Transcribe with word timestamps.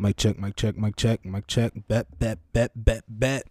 Mic 0.00 0.16
check, 0.16 0.38
mic 0.38 0.54
check, 0.54 0.76
mic 0.76 0.94
check, 0.94 1.24
mic 1.24 1.48
check. 1.48 1.72
Bet, 1.88 2.20
bet, 2.20 2.38
bet, 2.52 2.70
bet, 2.76 3.02
bet. 3.08 3.48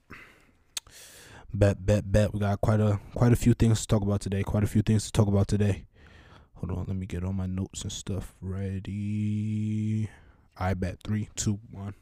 Bet, 1.54 1.86
bet, 1.86 2.10
bet. 2.10 2.34
We 2.34 2.40
got 2.40 2.62
quite 2.62 2.80
a 2.80 3.02
quite 3.14 3.34
a 3.34 3.36
few 3.36 3.54
things 3.54 3.82
to 3.82 3.88
talk 3.88 4.02
about 4.02 4.22
today. 4.22 4.44
Quite 4.44 4.64
a 4.64 4.68
few 4.68 4.82
things 4.82 5.04
to 5.08 5.12
talk 5.12 5.28
about 5.28 5.50
today. 5.50 5.84
Hold 6.54 6.72
on, 6.72 6.86
let 6.88 6.96
me 6.96 7.06
get 7.06 7.26
all 7.26 7.34
my 7.34 7.48
notes 7.48 7.82
and 7.82 7.92
stuff 7.92 8.34
ready. 8.40 10.10
I 10.58 10.74
bet 10.74 11.00
three, 11.04 11.28
two, 11.36 11.60
one. 11.70 11.96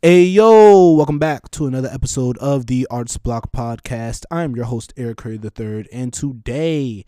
Hey 0.00 0.22
yo, 0.22 0.92
welcome 0.92 1.18
back 1.18 1.50
to 1.50 1.66
another 1.66 1.88
episode 1.92 2.38
of 2.38 2.66
the 2.66 2.86
Arts 2.88 3.18
Block 3.18 3.50
Podcast. 3.50 4.26
I'm 4.30 4.54
your 4.54 4.66
host, 4.66 4.92
Eric 4.96 5.16
Curry 5.16 5.40
III, 5.42 5.88
and 5.90 6.12
today 6.12 7.04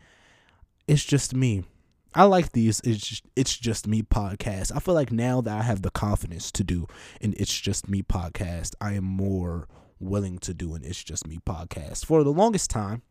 it's 0.89 1.05
just 1.05 1.37
me. 1.37 1.63
I 2.19 2.25
like 2.25 2.51
these 2.51 2.81
it's 2.81 3.07
just, 3.07 3.23
it's 3.37 3.57
just 3.57 3.87
me 3.87 4.03
podcast. 4.03 4.73
I 4.75 4.81
feel 4.81 4.95
like 4.95 5.13
now 5.13 5.41
that 5.41 5.57
I 5.57 5.63
have 5.63 5.83
the 5.83 5.91
confidence 5.93 6.51
to 6.51 6.65
do 6.65 6.89
an 7.21 7.33
it's 7.37 7.57
just 7.57 7.89
me 7.89 8.03
podcast, 8.03 8.75
I 8.81 8.95
am 8.95 9.05
more 9.05 9.69
willing 10.01 10.41
to 10.41 10.53
do 10.53 10.75
an 10.75 10.83
it's 10.85 11.05
just 11.05 11.29
me 11.29 11.39
podcast. 11.47 12.05
For 12.05 12.25
the 12.25 12.33
longest 12.33 12.71
time, 12.71 13.03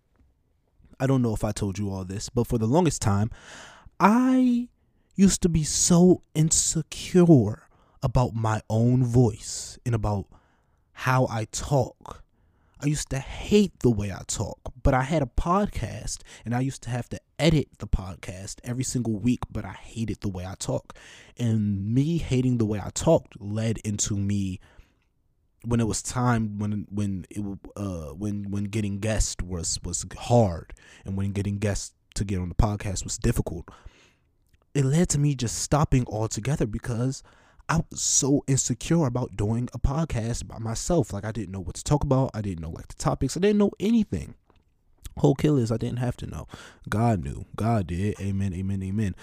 I 0.99 1.07
don't 1.07 1.21
know 1.21 1.33
if 1.33 1.45
I 1.45 1.53
told 1.53 1.79
you 1.79 1.89
all 1.89 2.03
this, 2.03 2.27
but 2.27 2.47
for 2.47 2.57
the 2.57 2.67
longest 2.67 3.01
time, 3.01 3.31
I 3.97 4.67
used 5.15 5.41
to 5.43 5.47
be 5.47 5.63
so 5.63 6.21
insecure 6.35 7.69
about 8.03 8.35
my 8.35 8.61
own 8.69 9.05
voice 9.05 9.79
and 9.85 9.95
about 9.95 10.25
how 10.91 11.27
I 11.31 11.45
talk 11.53 12.25
I 12.79 12.85
used 12.85 13.09
to 13.09 13.17
hate 13.17 13.79
the 13.79 13.89
way 13.89 14.11
I 14.11 14.21
talk, 14.27 14.59
but 14.83 14.93
I 14.93 15.01
had 15.01 15.23
a 15.23 15.25
podcast 15.25 16.19
and 16.45 16.53
I 16.53 16.59
used 16.59 16.83
to 16.83 16.91
have 16.91 17.09
to 17.09 17.19
edit 17.39 17.67
the 17.79 17.87
podcast 17.87 18.55
every 18.63 18.83
single 18.83 19.17
week, 19.19 19.41
but 19.51 19.65
I 19.65 19.73
hated 19.73 20.21
the 20.21 20.29
way 20.29 20.45
I 20.45 20.55
talk. 20.55 20.95
And 21.37 21.93
me 21.93 22.17
hating 22.17 22.57
the 22.57 22.65
way 22.65 22.79
I 22.79 22.89
talked 22.89 23.39
led 23.39 23.77
into 23.79 24.15
me 24.15 24.59
when 25.65 25.79
it 25.79 25.87
was 25.87 26.01
time 26.01 26.59
when 26.59 26.87
when 26.89 27.25
it 27.29 27.43
uh 27.75 28.13
when 28.13 28.49
when 28.51 28.65
getting 28.65 28.99
guests 28.99 29.35
was 29.43 29.79
was 29.83 30.05
hard 30.17 30.73
and 31.03 31.17
when 31.17 31.31
getting 31.31 31.57
guests 31.57 31.93
to 32.13 32.23
get 32.23 32.39
on 32.39 32.49
the 32.49 32.55
podcast 32.55 33.03
was 33.03 33.17
difficult. 33.17 33.69
It 34.73 34.85
led 34.85 35.09
to 35.09 35.19
me 35.19 35.35
just 35.35 35.59
stopping 35.59 36.05
altogether 36.07 36.65
because 36.65 37.23
I 37.69 37.81
was 37.89 38.01
so 38.01 38.43
insecure 38.47 39.05
about 39.05 39.35
doing 39.35 39.67
a 39.73 39.79
podcast 39.79 40.47
by 40.47 40.57
myself. 40.59 41.11
Like 41.11 41.25
I 41.25 41.31
didn't 41.31 41.51
know 41.51 41.59
what 41.59 41.75
to 41.75 41.83
talk 41.83 42.03
about. 42.03 42.31
I 42.33 42.41
didn't 42.41 42.61
know 42.61 42.69
like 42.69 42.87
the 42.87 42.95
topics. 42.95 43.35
I 43.35 43.41
didn't 43.41 43.57
know 43.57 43.71
anything. 43.79 44.35
Whole 45.17 45.35
killers, 45.35 45.71
I 45.71 45.77
didn't 45.77 45.99
have 45.99 46.17
to 46.17 46.25
know. 46.27 46.47
God 46.89 47.23
knew. 47.23 47.45
God 47.55 47.87
did. 47.87 48.19
Amen. 48.19 48.53
Amen. 48.53 48.83
Amen. 48.83 49.15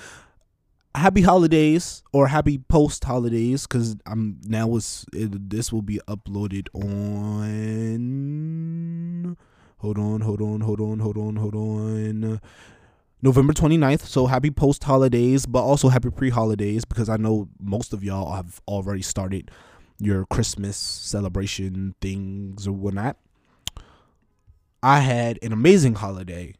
Happy 0.96 1.22
holidays 1.22 2.04
or 2.12 2.28
happy 2.28 2.58
post 2.58 3.02
holidays 3.04 3.66
because 3.66 3.96
I'm 4.06 4.38
now 4.44 4.68
was 4.68 5.06
this 5.12 5.72
will 5.72 5.82
be 5.82 5.98
uploaded 6.06 6.68
on. 6.74 8.04
Hold 9.78 9.98
on, 9.98 10.20
hold 10.20 10.40
on, 10.40 10.60
hold 10.60 10.80
on, 10.80 11.00
hold 11.00 11.18
on, 11.18 11.36
hold 11.36 11.54
on. 11.56 12.40
November 13.20 13.52
29th. 13.52 14.02
So 14.02 14.26
happy 14.26 14.50
post 14.50 14.84
holidays, 14.84 15.46
but 15.46 15.62
also 15.62 15.88
happy 15.88 16.10
pre 16.10 16.30
holidays 16.30 16.84
because 16.84 17.08
I 17.08 17.16
know 17.16 17.48
most 17.58 17.92
of 17.92 18.04
y'all 18.04 18.34
have 18.34 18.60
already 18.68 19.02
started 19.02 19.50
your 19.98 20.26
Christmas 20.26 20.76
celebration 20.76 21.94
things 22.00 22.68
or 22.68 22.72
whatnot. 22.72 23.16
I 24.84 24.98
had 24.98 25.38
an 25.40 25.50
amazing 25.50 25.94
holiday 25.94 26.56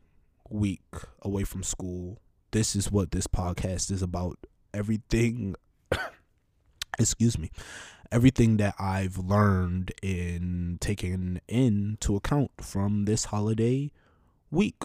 week 0.48 0.80
away 1.20 1.44
from 1.44 1.62
school. 1.62 2.22
This 2.52 2.74
is 2.74 2.90
what 2.90 3.10
this 3.10 3.26
podcast 3.26 3.90
is 3.90 4.00
about. 4.00 4.38
Everything, 4.72 5.56
excuse 6.98 7.38
me, 7.38 7.50
everything 8.10 8.56
that 8.56 8.76
I've 8.78 9.18
learned 9.18 9.92
and 10.02 10.80
taken 10.80 11.42
into 11.48 12.16
account 12.16 12.52
from 12.62 13.04
this 13.04 13.26
holiday 13.26 13.90
week 14.50 14.82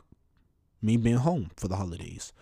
me 0.81 0.97
being 0.97 1.16
home 1.16 1.52
for 1.56 1.69
the 1.69 1.78
holidays. 1.78 2.34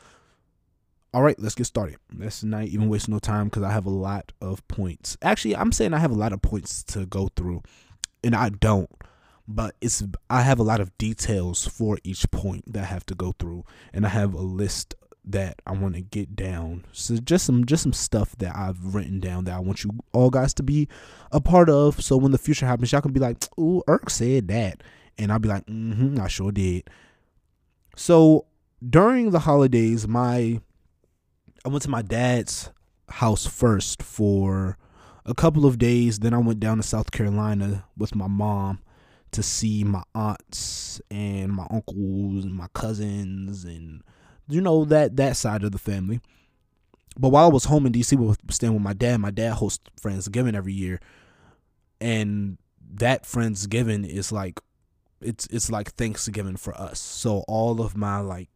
All 1.14 1.22
right, 1.22 1.40
let's 1.40 1.54
get 1.54 1.66
started. 1.66 1.98
Let's 2.12 2.44
not 2.44 2.64
even 2.64 2.90
waste 2.90 3.08
no 3.08 3.20
time 3.20 3.50
because 3.50 3.62
I 3.62 3.72
have 3.72 3.86
a 3.86 3.92
lot 3.92 4.32
of 4.42 4.68
points. 4.68 5.16
Actually, 5.22 5.58
I'm 5.58 5.72
saying 5.72 5.94
I 5.94 6.00
have 6.00 6.10
a 6.10 6.16
lot 6.16 6.34
of 6.34 6.42
points 6.42 6.82
to 6.86 7.06
go 7.06 7.30
through, 7.36 7.62
and 8.24 8.36
I 8.36 8.50
don't. 8.50 8.90
But 9.48 9.76
it's 9.80 10.04
I 10.30 10.42
have 10.42 10.60
a 10.60 10.64
lot 10.64 10.82
of 10.82 10.98
details 10.98 11.66
for 11.66 11.98
each 12.04 12.30
point 12.32 12.72
that 12.74 12.84
I 12.84 12.88
have 12.88 13.06
to 13.08 13.16
go 13.16 13.34
through, 13.40 13.64
and 13.94 14.06
I 14.06 14.10
have 14.10 14.34
a 14.34 14.42
list 14.42 14.96
that 15.30 15.62
I 15.68 15.74
want 15.74 15.96
to 15.96 16.02
get 16.02 16.36
down. 16.36 16.86
So 16.92 17.18
just 17.18 17.46
some 17.46 17.66
just 17.66 17.84
some 17.84 17.94
stuff 17.94 18.36
that 18.38 18.56
I've 18.56 18.96
written 18.96 19.20
down 19.20 19.44
that 19.46 19.56
I 19.56 19.60
want 19.60 19.84
you 19.84 19.92
all 20.14 20.30
guys 20.30 20.54
to 20.56 20.64
be 20.64 20.88
a 21.32 21.42
part 21.42 21.70
of. 21.70 22.02
So 22.02 22.18
when 22.18 22.32
the 22.32 22.38
future 22.38 22.66
happens, 22.66 22.92
y'all 22.92 23.02
can 23.02 23.14
be 23.14 23.20
like, 23.20 23.38
"Ooh, 23.60 23.84
Irk 23.88 24.10
said 24.10 24.48
that," 24.50 24.84
and 25.18 25.32
I'll 25.32 25.40
be 25.40 25.50
like, 25.50 25.66
"Mm-hmm, 25.66 26.20
I 26.20 26.28
sure 26.28 26.52
did." 26.52 26.90
So 27.96 28.46
during 28.88 29.32
the 29.32 29.40
holidays, 29.40 30.08
my 30.08 30.62
I 31.66 31.70
went 31.70 31.84
to 31.84 31.90
my 31.90 32.02
dad's 32.02 32.72
house 33.10 33.46
first 33.46 34.02
for 34.04 34.78
a 35.26 35.34
couple 35.34 35.66
of 35.66 35.78
days. 35.78 36.20
Then 36.20 36.34
I 36.34 36.38
went 36.38 36.60
down 36.60 36.78
to 36.78 36.84
South 36.84 37.12
Carolina 37.12 37.86
with 37.98 38.16
my 38.16 38.28
mom 38.28 38.80
to 39.32 39.44
see 39.44 39.84
my 39.84 40.04
aunts 40.16 41.02
and 41.12 41.52
my 41.52 41.68
uncles 41.70 42.46
and 42.46 42.54
my 42.54 42.68
cousins 42.74 43.66
and 43.66 44.04
you 44.48 44.62
know 44.62 44.86
that 44.86 45.18
that 45.18 45.36
side 45.36 45.64
of 45.64 45.72
the 45.72 45.78
family. 45.78 46.22
But 47.20 47.30
while 47.30 47.46
I 47.46 47.52
was 47.52 47.66
home 47.66 47.86
in 47.86 47.94
DC, 47.94 48.18
was 48.18 48.38
staying 48.50 48.74
with 48.74 48.82
my 48.82 48.94
dad. 48.94 49.18
My 49.18 49.32
dad 49.32 49.54
hosts 49.54 49.84
Friendsgiving 50.00 50.56
every 50.56 50.74
year, 50.74 51.00
and 52.00 52.58
that 52.94 53.24
Friendsgiving 53.24 54.08
is 54.08 54.32
like 54.32 54.62
it's 55.22 55.48
it's 55.48 55.70
like 55.70 55.92
Thanksgiving 55.94 56.58
for 56.58 56.80
us. 56.80 57.00
So 57.00 57.44
all 57.48 57.82
of 57.82 57.98
my 57.98 58.20
like 58.20 58.50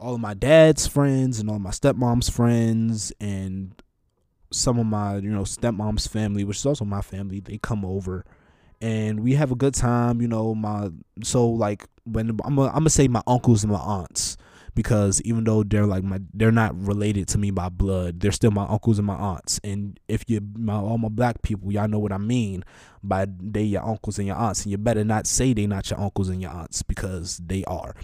all 0.00 0.14
of 0.14 0.20
my 0.20 0.34
dad's 0.34 0.86
friends 0.86 1.38
and 1.38 1.50
all 1.50 1.58
my 1.58 1.70
stepmom's 1.70 2.28
friends 2.28 3.12
and 3.20 3.74
some 4.50 4.78
of 4.78 4.86
my 4.86 5.16
you 5.16 5.30
know 5.30 5.42
stepmom's 5.42 6.06
family, 6.06 6.44
which 6.44 6.58
is 6.58 6.66
also 6.66 6.84
my 6.84 7.02
family, 7.02 7.40
they 7.40 7.58
come 7.58 7.84
over 7.84 8.24
and 8.80 9.20
we 9.20 9.34
have 9.34 9.50
a 9.50 9.56
good 9.56 9.74
time. 9.74 10.20
You 10.20 10.28
know 10.28 10.54
my 10.54 10.90
so 11.22 11.48
like 11.48 11.86
when 12.04 12.38
I'm 12.44 12.58
a, 12.58 12.66
I'm 12.68 12.74
gonna 12.74 12.90
say 12.90 13.08
my 13.08 13.22
uncles 13.26 13.64
and 13.64 13.72
my 13.72 13.78
aunts 13.78 14.36
because 14.74 15.20
even 15.22 15.42
though 15.42 15.64
they're 15.64 15.86
like 15.86 16.04
my 16.04 16.20
they're 16.32 16.52
not 16.52 16.72
related 16.80 17.26
to 17.26 17.36
me 17.36 17.50
by 17.50 17.68
blood 17.68 18.20
they're 18.20 18.30
still 18.30 18.52
my 18.52 18.64
uncles 18.66 18.98
and 18.98 19.06
my 19.08 19.16
aunts 19.16 19.58
and 19.64 19.98
if 20.06 20.22
you 20.28 20.40
my 20.54 20.74
all 20.74 20.98
my 20.98 21.08
black 21.08 21.42
people 21.42 21.72
y'all 21.72 21.88
know 21.88 21.98
what 21.98 22.12
i 22.12 22.16
mean 22.16 22.64
by 23.02 23.26
they 23.40 23.62
your 23.62 23.84
uncles 23.84 24.18
and 24.18 24.28
your 24.28 24.36
aunts 24.36 24.62
and 24.62 24.70
you 24.70 24.78
better 24.78 25.02
not 25.02 25.26
say 25.26 25.52
they 25.52 25.66
not 25.66 25.90
your 25.90 25.98
uncles 25.98 26.28
and 26.28 26.40
your 26.40 26.52
aunts 26.52 26.84
because 26.84 27.38
they 27.38 27.64
are 27.64 27.96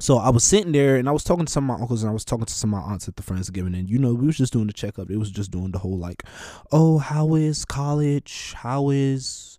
so 0.00 0.18
I 0.18 0.28
was 0.30 0.42
sitting 0.42 0.72
there 0.72 0.96
and 0.96 1.08
I 1.08 1.12
was 1.12 1.22
talking 1.22 1.46
to 1.46 1.52
some 1.52 1.70
of 1.70 1.78
my 1.78 1.80
uncles 1.80 2.02
and 2.02 2.10
I 2.10 2.12
was 2.12 2.24
talking 2.24 2.46
to 2.46 2.52
some 2.52 2.74
of 2.74 2.82
my 2.82 2.92
aunts 2.92 3.06
at 3.06 3.14
the 3.14 3.22
Friendsgiving 3.22 3.78
and 3.78 3.88
you 3.88 3.98
know 3.98 4.12
we 4.12 4.26
was 4.26 4.36
just 4.36 4.52
doing 4.52 4.66
the 4.66 4.72
checkup. 4.72 5.08
It 5.08 5.18
was 5.18 5.30
just 5.30 5.52
doing 5.52 5.70
the 5.70 5.78
whole 5.78 5.96
like, 5.96 6.24
oh, 6.72 6.98
how 6.98 7.36
is 7.36 7.64
college? 7.64 8.54
How 8.56 8.90
is 8.90 9.53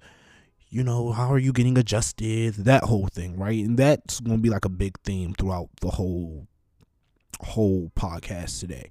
you 0.76 0.84
know, 0.84 1.14
how 1.14 1.32
are 1.32 1.38
you 1.38 1.54
getting 1.54 1.78
adjusted? 1.78 2.56
That 2.56 2.84
whole 2.84 3.08
thing, 3.08 3.38
right? 3.38 3.64
And 3.64 3.80
that's 3.80 4.20
going 4.20 4.36
to 4.36 4.42
be 4.42 4.50
like 4.50 4.66
a 4.66 4.70
big 4.70 5.00
theme 5.06 5.34
throughout 5.34 5.70
the 5.80 5.92
whole 5.92 6.48
whole 7.40 7.94
podcast 7.96 8.60
today. 8.60 8.90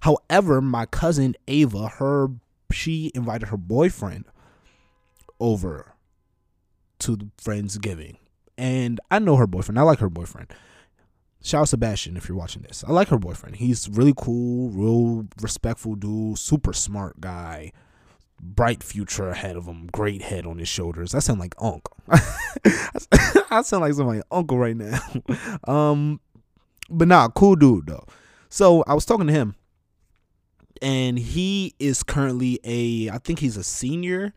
However, 0.00 0.62
my 0.62 0.86
cousin 0.86 1.36
Ava, 1.46 1.88
her 1.88 2.28
she 2.72 3.12
invited 3.14 3.48
her 3.48 3.58
boyfriend 3.58 4.24
over 5.38 5.92
to 7.00 7.16
the 7.16 7.28
Friendsgiving. 7.36 8.16
And 8.56 8.98
I 9.10 9.18
know 9.18 9.36
her 9.36 9.46
boyfriend. 9.46 9.78
I 9.78 9.82
like 9.82 9.98
her 9.98 10.08
boyfriend. 10.08 10.50
Shout 11.42 11.60
out 11.60 11.68
Sebastian 11.68 12.16
if 12.16 12.30
you're 12.30 12.38
watching 12.38 12.62
this. 12.62 12.82
I 12.88 12.92
like 12.92 13.08
her 13.08 13.18
boyfriend. 13.18 13.56
He's 13.56 13.90
really 13.90 14.14
cool, 14.16 14.70
real 14.70 15.26
respectful 15.42 15.96
dude, 15.96 16.38
super 16.38 16.72
smart 16.72 17.20
guy 17.20 17.72
bright 18.40 18.82
future 18.82 19.28
ahead 19.28 19.56
of 19.56 19.66
him, 19.66 19.88
great 19.92 20.22
head 20.22 20.46
on 20.46 20.58
his 20.58 20.68
shoulders. 20.68 21.14
I 21.14 21.20
sound 21.20 21.40
like 21.40 21.54
uncle. 21.60 21.96
I 23.50 23.62
sound 23.62 23.82
like 23.82 23.94
somebody 23.94 24.22
uncle 24.30 24.58
right 24.58 24.76
now. 24.76 25.00
um, 25.72 26.20
but 26.88 27.08
nah, 27.08 27.28
cool 27.28 27.56
dude 27.56 27.86
though. 27.86 28.04
So 28.48 28.84
I 28.86 28.94
was 28.94 29.04
talking 29.04 29.26
to 29.26 29.32
him, 29.32 29.54
and 30.80 31.18
he 31.18 31.74
is 31.78 32.02
currently 32.02 32.60
a. 32.64 33.10
I 33.10 33.18
think 33.18 33.38
he's 33.38 33.56
a 33.56 33.64
senior. 33.64 34.32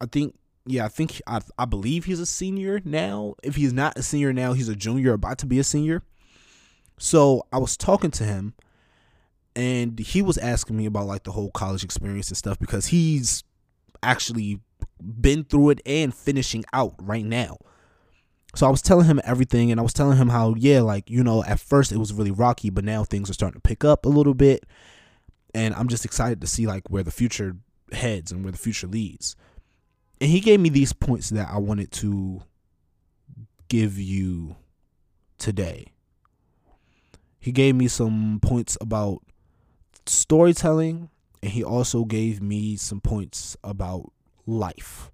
I 0.00 0.06
think 0.06 0.34
yeah, 0.66 0.84
I 0.84 0.88
think 0.88 1.20
I 1.26 1.40
I 1.58 1.64
believe 1.64 2.04
he's 2.04 2.20
a 2.20 2.26
senior 2.26 2.80
now. 2.84 3.34
If 3.42 3.56
he's 3.56 3.72
not 3.72 3.98
a 3.98 4.02
senior 4.02 4.32
now, 4.32 4.52
he's 4.52 4.68
a 4.68 4.76
junior, 4.76 5.12
about 5.14 5.38
to 5.38 5.46
be 5.46 5.58
a 5.58 5.64
senior. 5.64 6.02
So 6.98 7.46
I 7.52 7.58
was 7.58 7.76
talking 7.76 8.10
to 8.12 8.24
him 8.24 8.54
and 9.56 9.98
he 9.98 10.22
was 10.22 10.38
asking 10.38 10.76
me 10.76 10.86
about 10.86 11.06
like 11.06 11.22
the 11.24 11.32
whole 11.32 11.50
college 11.50 11.84
experience 11.84 12.28
and 12.28 12.36
stuff 12.36 12.58
because 12.58 12.86
he's 12.86 13.44
actually 14.02 14.60
been 15.20 15.44
through 15.44 15.70
it 15.70 15.80
and 15.86 16.14
finishing 16.14 16.64
out 16.72 16.94
right 17.00 17.24
now. 17.24 17.58
So 18.54 18.66
I 18.66 18.70
was 18.70 18.82
telling 18.82 19.06
him 19.06 19.20
everything 19.24 19.70
and 19.70 19.80
I 19.80 19.82
was 19.82 19.92
telling 19.92 20.16
him 20.16 20.28
how 20.28 20.54
yeah, 20.56 20.80
like, 20.80 21.10
you 21.10 21.24
know, 21.24 21.42
at 21.44 21.60
first 21.60 21.92
it 21.92 21.98
was 21.98 22.12
really 22.12 22.30
rocky, 22.30 22.70
but 22.70 22.84
now 22.84 23.04
things 23.04 23.28
are 23.30 23.34
starting 23.34 23.60
to 23.60 23.68
pick 23.68 23.84
up 23.84 24.06
a 24.06 24.08
little 24.08 24.34
bit. 24.34 24.64
and 25.54 25.74
I'm 25.74 25.88
just 25.88 26.04
excited 26.04 26.40
to 26.40 26.46
see 26.46 26.66
like 26.66 26.90
where 26.90 27.02
the 27.02 27.10
future 27.10 27.56
heads 27.92 28.32
and 28.32 28.44
where 28.44 28.52
the 28.52 28.58
future 28.58 28.86
leads. 28.88 29.36
And 30.20 30.30
he 30.30 30.40
gave 30.40 30.60
me 30.60 30.68
these 30.68 30.92
points 30.92 31.30
that 31.30 31.48
I 31.48 31.58
wanted 31.58 31.92
to 31.92 32.42
give 33.68 33.98
you 33.98 34.56
today. 35.38 35.92
He 37.38 37.52
gave 37.52 37.74
me 37.74 37.88
some 37.88 38.40
points 38.40 38.76
about 38.80 39.22
storytelling 40.08 41.10
and 41.42 41.52
he 41.52 41.62
also 41.62 42.04
gave 42.04 42.42
me 42.42 42.76
some 42.76 43.00
points 43.00 43.56
about 43.62 44.12
life. 44.46 45.10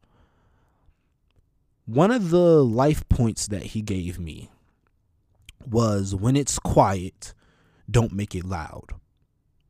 One 1.87 2.11
of 2.11 2.31
the 2.31 2.65
life 2.65 3.09
points 3.09 3.49
that 3.49 3.63
he 3.63 3.83
gave 3.83 4.19
me 4.19 4.51
was 5.67 6.15
when 6.15 6.37
it's 6.37 6.59
quiet, 6.59 7.35
don't 7.91 8.13
make 8.13 8.35
it 8.35 8.45
loud. 8.45 8.95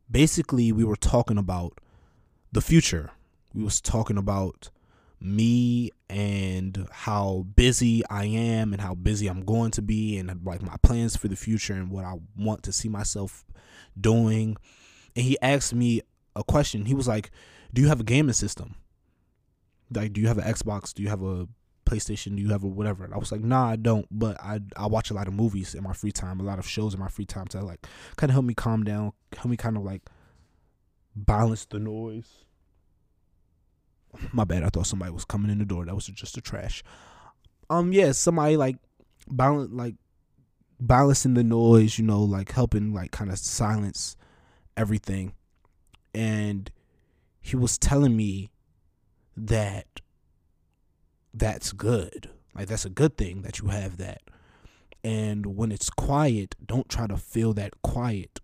Basically, 0.09 0.71
we 0.71 0.83
were 0.83 0.95
talking 0.95 1.37
about 1.37 1.79
the 2.51 2.61
future. 2.61 3.11
We 3.53 3.63
was 3.63 3.81
talking 3.81 4.17
about 4.17 4.69
me 5.19 5.91
and 6.09 6.87
how 6.91 7.45
busy 7.55 8.03
I 8.09 8.25
am 8.25 8.73
and 8.73 8.81
how 8.81 8.95
busy 8.95 9.27
I'm 9.27 9.45
going 9.45 9.71
to 9.71 9.81
be 9.81 10.17
and 10.17 10.45
like 10.45 10.61
my 10.61 10.75
plans 10.81 11.15
for 11.15 11.27
the 11.27 11.35
future 11.35 11.73
and 11.73 11.89
what 11.89 12.05
I 12.05 12.15
want 12.37 12.63
to 12.63 12.71
see 12.71 12.89
myself 12.89 13.45
doing. 13.99 14.57
And 15.15 15.25
he 15.25 15.37
asked 15.41 15.73
me 15.73 16.01
a 16.35 16.43
question. 16.43 16.85
He 16.85 16.93
was 16.93 17.07
like, 17.07 17.31
"Do 17.73 17.81
you 17.81 17.87
have 17.87 17.99
a 17.99 18.03
gaming 18.03 18.33
system? 18.33 18.75
Like, 19.93 20.13
do 20.13 20.21
you 20.21 20.27
have 20.27 20.37
an 20.37 20.45
Xbox? 20.45 20.93
Do 20.93 21.03
you 21.03 21.09
have 21.09 21.21
a 21.21 21.47
PlayStation? 21.85 22.35
Do 22.35 22.41
you 22.41 22.49
have 22.49 22.63
a 22.63 22.67
whatever?" 22.67 23.03
And 23.03 23.13
I 23.13 23.17
was 23.17 23.31
like, 23.31 23.41
"Nah, 23.41 23.69
I 23.69 23.75
don't. 23.75 24.07
But 24.11 24.39
I 24.41 24.59
I 24.75 24.87
watch 24.87 25.11
a 25.11 25.13
lot 25.13 25.27
of 25.27 25.33
movies 25.33 25.75
in 25.75 25.83
my 25.83 25.93
free 25.93 26.11
time, 26.11 26.39
a 26.39 26.43
lot 26.43 26.59
of 26.59 26.67
shows 26.67 26.93
in 26.93 26.99
my 26.99 27.09
free 27.09 27.25
time 27.25 27.47
to 27.47 27.61
like 27.61 27.85
kind 28.15 28.29
of 28.29 28.33
help 28.33 28.45
me 28.45 28.53
calm 28.53 28.83
down, 28.83 29.13
help 29.33 29.47
me 29.47 29.57
kind 29.57 29.77
of 29.77 29.83
like 29.83 30.03
balance 31.15 31.65
the 31.65 31.79
noise." 31.79 32.45
My 34.33 34.43
bad. 34.43 34.63
I 34.63 34.69
thought 34.69 34.87
somebody 34.87 35.11
was 35.11 35.23
coming 35.23 35.49
in 35.49 35.59
the 35.59 35.65
door. 35.65 35.85
That 35.85 35.95
was 35.95 36.07
just 36.07 36.37
a 36.37 36.41
trash. 36.41 36.83
Um, 37.69 37.93
yeah, 37.93 38.11
somebody 38.11 38.57
like 38.57 38.75
balance 39.29 39.71
like 39.71 39.95
balancing 40.81 41.35
the 41.35 41.43
noise, 41.43 41.97
you 41.97 42.05
know, 42.05 42.21
like 42.21 42.51
helping 42.51 42.93
like 42.93 43.11
kind 43.11 43.31
of 43.31 43.37
silence 43.37 44.17
everything 44.77 45.33
and 46.13 46.71
he 47.41 47.55
was 47.55 47.77
telling 47.77 48.15
me 48.15 48.51
that 49.35 50.01
that's 51.33 51.71
good. 51.71 52.29
Like 52.53 52.67
that's 52.67 52.85
a 52.85 52.89
good 52.89 53.17
thing 53.17 53.41
that 53.41 53.59
you 53.59 53.69
have 53.69 53.97
that. 53.97 54.21
And 55.03 55.57
when 55.57 55.71
it's 55.71 55.89
quiet, 55.89 56.55
don't 56.63 56.87
try 56.87 57.07
to 57.07 57.17
fill 57.17 57.53
that 57.53 57.81
quiet 57.81 58.39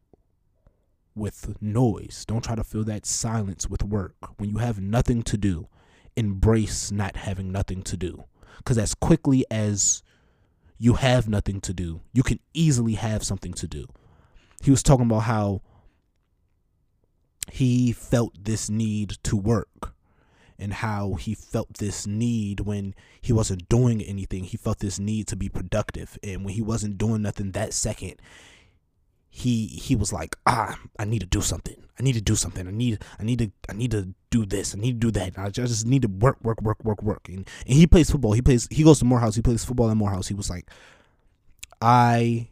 with 1.13 1.61
noise. 1.61 2.25
Don't 2.25 2.43
try 2.43 2.55
to 2.55 2.63
fill 2.63 2.83
that 2.85 3.05
silence 3.05 3.67
with 3.69 3.83
work. 3.83 4.15
When 4.37 4.49
you 4.49 4.57
have 4.57 4.79
nothing 4.79 5.21
to 5.23 5.37
do, 5.37 5.67
embrace 6.15 6.91
not 6.91 7.17
having 7.17 7.51
nothing 7.51 7.83
to 7.83 7.97
do. 7.97 8.23
Because 8.57 8.77
as 8.77 8.95
quickly 8.95 9.45
as 9.51 10.01
you 10.79 10.93
have 10.93 11.27
nothing 11.27 11.61
to 11.61 11.73
do, 11.73 12.01
you 12.13 12.23
can 12.23 12.39
easily 12.53 12.93
have 12.93 13.23
something 13.23 13.53
to 13.53 13.67
do. 13.67 13.85
He 14.61 14.71
was 14.71 14.81
talking 14.81 15.05
about 15.05 15.21
how 15.21 15.61
he 17.51 17.91
felt 17.91 18.43
this 18.43 18.69
need 18.69 19.17
to 19.23 19.35
work 19.35 19.93
and 20.59 20.73
how 20.73 21.13
he 21.15 21.35
felt 21.35 21.75
this 21.75 22.07
need 22.07 22.61
when 22.61 22.95
he 23.21 23.31
wasn't 23.31 23.69
doing 23.69 24.01
anything. 24.01 24.43
He 24.43 24.57
felt 24.57 24.79
this 24.79 24.99
need 24.99 25.27
to 25.27 25.35
be 25.35 25.49
productive. 25.49 26.17
And 26.23 26.43
when 26.43 26.53
he 26.55 26.61
wasn't 26.61 26.97
doing 26.97 27.21
nothing 27.21 27.51
that 27.51 27.73
second, 27.73 28.15
he 29.29 29.67
he 29.67 29.95
was 29.95 30.11
like, 30.11 30.35
ah, 30.47 30.79
I 30.97 31.05
need 31.05 31.19
to 31.19 31.27
do 31.27 31.41
something. 31.41 31.75
I 31.99 32.03
need 32.03 32.13
to 32.13 32.21
do 32.21 32.35
something. 32.35 32.67
I 32.67 32.71
need 32.71 33.03
I 33.19 33.23
need 33.23 33.39
to 33.39 33.51
I 33.69 33.73
need 33.73 33.91
to 33.91 34.13
do 34.31 34.45
this. 34.45 34.73
I 34.73 34.79
need 34.79 34.99
to 34.99 35.07
do 35.07 35.11
that. 35.11 35.37
I 35.37 35.49
just 35.49 35.85
need 35.85 36.01
to 36.01 36.07
work, 36.07 36.37
work, 36.41 36.61
work, 36.61 36.83
work, 36.83 37.03
work. 37.03 37.29
And, 37.29 37.47
and 37.67 37.75
he 37.75 37.85
plays 37.85 38.09
football. 38.09 38.33
He 38.33 38.41
plays 38.41 38.67
he 38.71 38.83
goes 38.83 38.99
to 38.99 39.05
Morehouse. 39.05 39.35
He 39.35 39.41
plays 39.41 39.63
football 39.63 39.91
at 39.91 39.97
Morehouse. 39.97 40.27
He 40.27 40.33
was 40.33 40.49
like, 40.49 40.69
I 41.81 42.49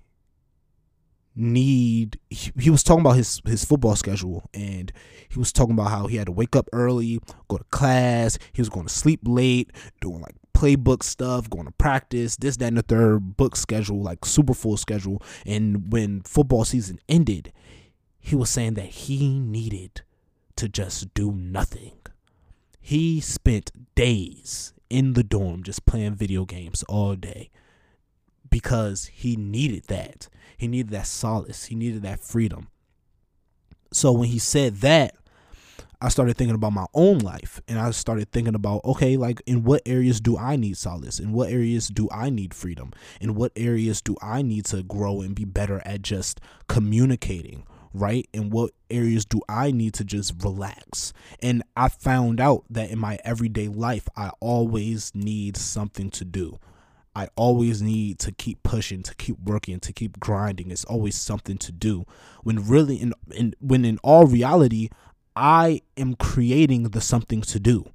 need 1.36 2.20
he, 2.30 2.70
was 2.70 2.82
talking 2.82 3.02
about 3.02 3.18
his 3.18 3.42
his 3.46 3.66
football 3.66 3.96
schedule 3.96 4.50
and 4.54 4.92
he 5.28 5.38
was 5.38 5.52
talking 5.52 5.74
about 5.74 5.90
how 5.90 6.08
he 6.08 6.16
had 6.16 6.28
to 6.28 6.32
wake 6.32 6.56
up 6.56 6.70
early 6.72 7.20
go 7.50 7.58
to 7.58 7.64
class 7.66 8.38
he 8.54 8.62
was 8.62 8.70
going 8.70 8.86
to 8.86 8.94
sleep 8.94 9.20
late 9.26 9.72
doing 10.00 10.22
like 10.22 10.36
playbook 10.56 11.04
stuff 11.04 11.50
going 11.50 11.66
to 11.66 11.72
practice 11.74 12.38
this 12.38 12.58
that 12.58 12.68
and 12.68 12.78
the 12.78 12.82
third 12.82 13.36
book 13.36 13.56
schedule 13.56 14.02
like 14.02 14.24
super 14.26 14.54
full 14.54 14.78
schedule. 14.78 15.22
And 15.46 15.92
when 15.92 16.22
football 16.22 16.64
season 16.64 17.00
ended 17.10 17.52
he 18.20 18.36
was 18.36 18.50
saying 18.50 18.74
that 18.74 18.86
he 18.88 19.38
needed 19.38 20.02
to 20.56 20.68
just 20.68 21.14
do 21.14 21.32
nothing. 21.32 21.98
He 22.82 23.22
spent 23.22 23.72
days 23.94 24.74
in 24.90 25.14
the 25.14 25.24
dorm 25.24 25.62
just 25.62 25.86
playing 25.86 26.16
video 26.16 26.46
games 26.46 26.84
all 26.84 27.16
day 27.16 27.52
because 28.50 29.06
he 29.06 29.36
needed 29.36 29.86
that 29.88 30.30
he 30.58 30.68
needed 30.68 30.92
that 30.92 31.08
solace. 31.08 31.66
He 31.66 31.76
needed 31.76 32.04
that 32.04 32.20
freedom. 32.20 32.68
So 33.92 34.12
when 34.12 34.30
he 34.30 34.40
said 34.40 34.78
that, 34.78 35.16
I 36.02 36.10
started 36.10 36.38
thinking 36.38 36.56
about 36.56 36.74
my 36.74 36.86
own 36.94 37.20
life 37.20 37.62
and 37.68 37.80
I 37.80 37.90
started 37.92 38.32
thinking 38.32 38.54
about 38.54 38.84
okay, 38.84 39.18
like 39.18 39.42
in 39.46 39.64
what 39.64 39.82
areas 39.86 40.20
do 40.20 40.38
I 40.38 40.56
need 40.56 40.78
solace? 40.78 41.20
In 41.20 41.32
what 41.32 41.50
areas 41.50 41.88
do 41.88 42.10
I 42.12 42.30
need 42.30 42.54
freedom? 42.54 42.92
In 43.22 43.36
what 43.36 43.54
areas 43.56 44.02
do 44.02 44.16
I 44.22 44.42
need 44.42 44.66
to 44.66 44.84
grow 44.84 45.22
and 45.22 45.34
be 45.34 45.46
better 45.46 45.82
at 45.86 46.02
just 46.02 46.42
communicating? 46.68 47.64
Right? 47.94 48.28
In 48.34 48.50
what 48.50 48.72
areas 48.90 49.24
do 49.24 49.42
I 49.48 49.72
need 49.72 49.94
to 49.94 50.04
just 50.04 50.44
relax? 50.44 51.14
And 51.42 51.64
I 51.78 51.88
found 51.88 52.42
out 52.42 52.66
that 52.70 52.92
in 52.92 53.00
my 53.00 53.18
everyday 53.24 53.70
life, 53.70 54.10
I 54.18 54.32
always 54.42 55.16
need 55.16 55.56
something 55.56 56.10
to 56.12 56.26
do. 56.26 56.60
I 57.16 57.30
always 57.38 57.82
need 57.82 58.20
to 58.20 58.32
keep 58.32 58.62
pushing, 58.64 59.02
to 59.04 59.16
keep 59.16 59.40
working, 59.40 59.80
to 59.80 59.94
keep 59.94 60.20
grinding. 60.20 60.70
It's 60.70 60.84
always 60.84 61.16
something 61.16 61.58
to 61.60 61.72
do. 61.72 62.06
When 62.44 62.68
really 62.68 62.98
in, 62.98 63.14
in 63.32 63.56
when 63.60 63.86
in 63.86 63.98
all 64.00 64.26
reality, 64.26 64.90
I 65.36 65.82
am 65.96 66.16
creating 66.16 66.84
the 66.90 67.02
something 67.02 67.42
to 67.44 67.60
do. 67.60 67.86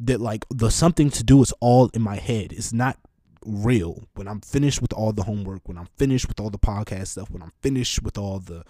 That 0.00 0.20
like 0.20 0.46
the 0.48 0.70
something 0.70 1.10
to 1.10 1.22
do 1.22 1.42
is 1.42 1.52
all 1.60 1.90
in 1.92 2.00
my 2.00 2.16
head. 2.16 2.52
It's 2.52 2.72
not 2.72 2.98
real. 3.44 4.04
When 4.14 4.26
I'm 4.26 4.40
finished 4.40 4.80
with 4.80 4.94
all 4.94 5.12
the 5.12 5.24
homework, 5.24 5.68
when 5.68 5.76
I'm 5.76 5.88
finished 5.98 6.26
with 6.26 6.40
all 6.40 6.48
the 6.48 6.58
podcast 6.58 7.08
stuff, 7.08 7.30
when 7.30 7.42
I'm 7.42 7.52
finished 7.60 8.02
with 8.02 8.16
all 8.16 8.38
the 8.38 8.64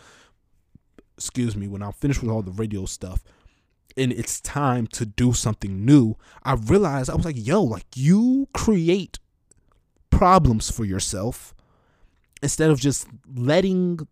excuse 1.16 1.54
me, 1.54 1.68
when 1.68 1.82
I'm 1.82 1.92
finished 1.92 2.20
with 2.20 2.30
all 2.32 2.42
the 2.42 2.50
radio 2.50 2.84
stuff, 2.84 3.22
and 3.96 4.12
it's 4.12 4.40
time 4.40 4.86
to 4.88 5.06
do 5.06 5.32
something 5.32 5.84
new, 5.84 6.16
I 6.42 6.54
realized 6.54 7.10
I 7.10 7.14
was 7.14 7.24
like, 7.24 7.36
yo, 7.38 7.62
like 7.62 7.86
you 7.94 8.48
create 8.52 9.18
problems 10.20 10.70
for 10.70 10.84
yourself 10.84 11.54
instead 12.42 12.68
of 12.68 12.78
just 12.78 13.06
letting 13.34 14.06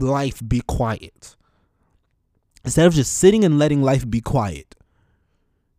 life 0.00 0.40
be 0.48 0.62
quiet. 0.66 1.36
Instead 2.64 2.86
of 2.86 2.94
just 2.94 3.12
sitting 3.12 3.44
and 3.44 3.58
letting 3.58 3.82
life 3.82 4.08
be 4.08 4.22
quiet, 4.22 4.74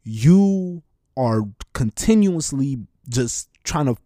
you 0.03 0.83
are 1.17 1.41
continuously 1.73 2.77
just 3.09 3.49
trying 3.63 3.87
to 3.87 3.97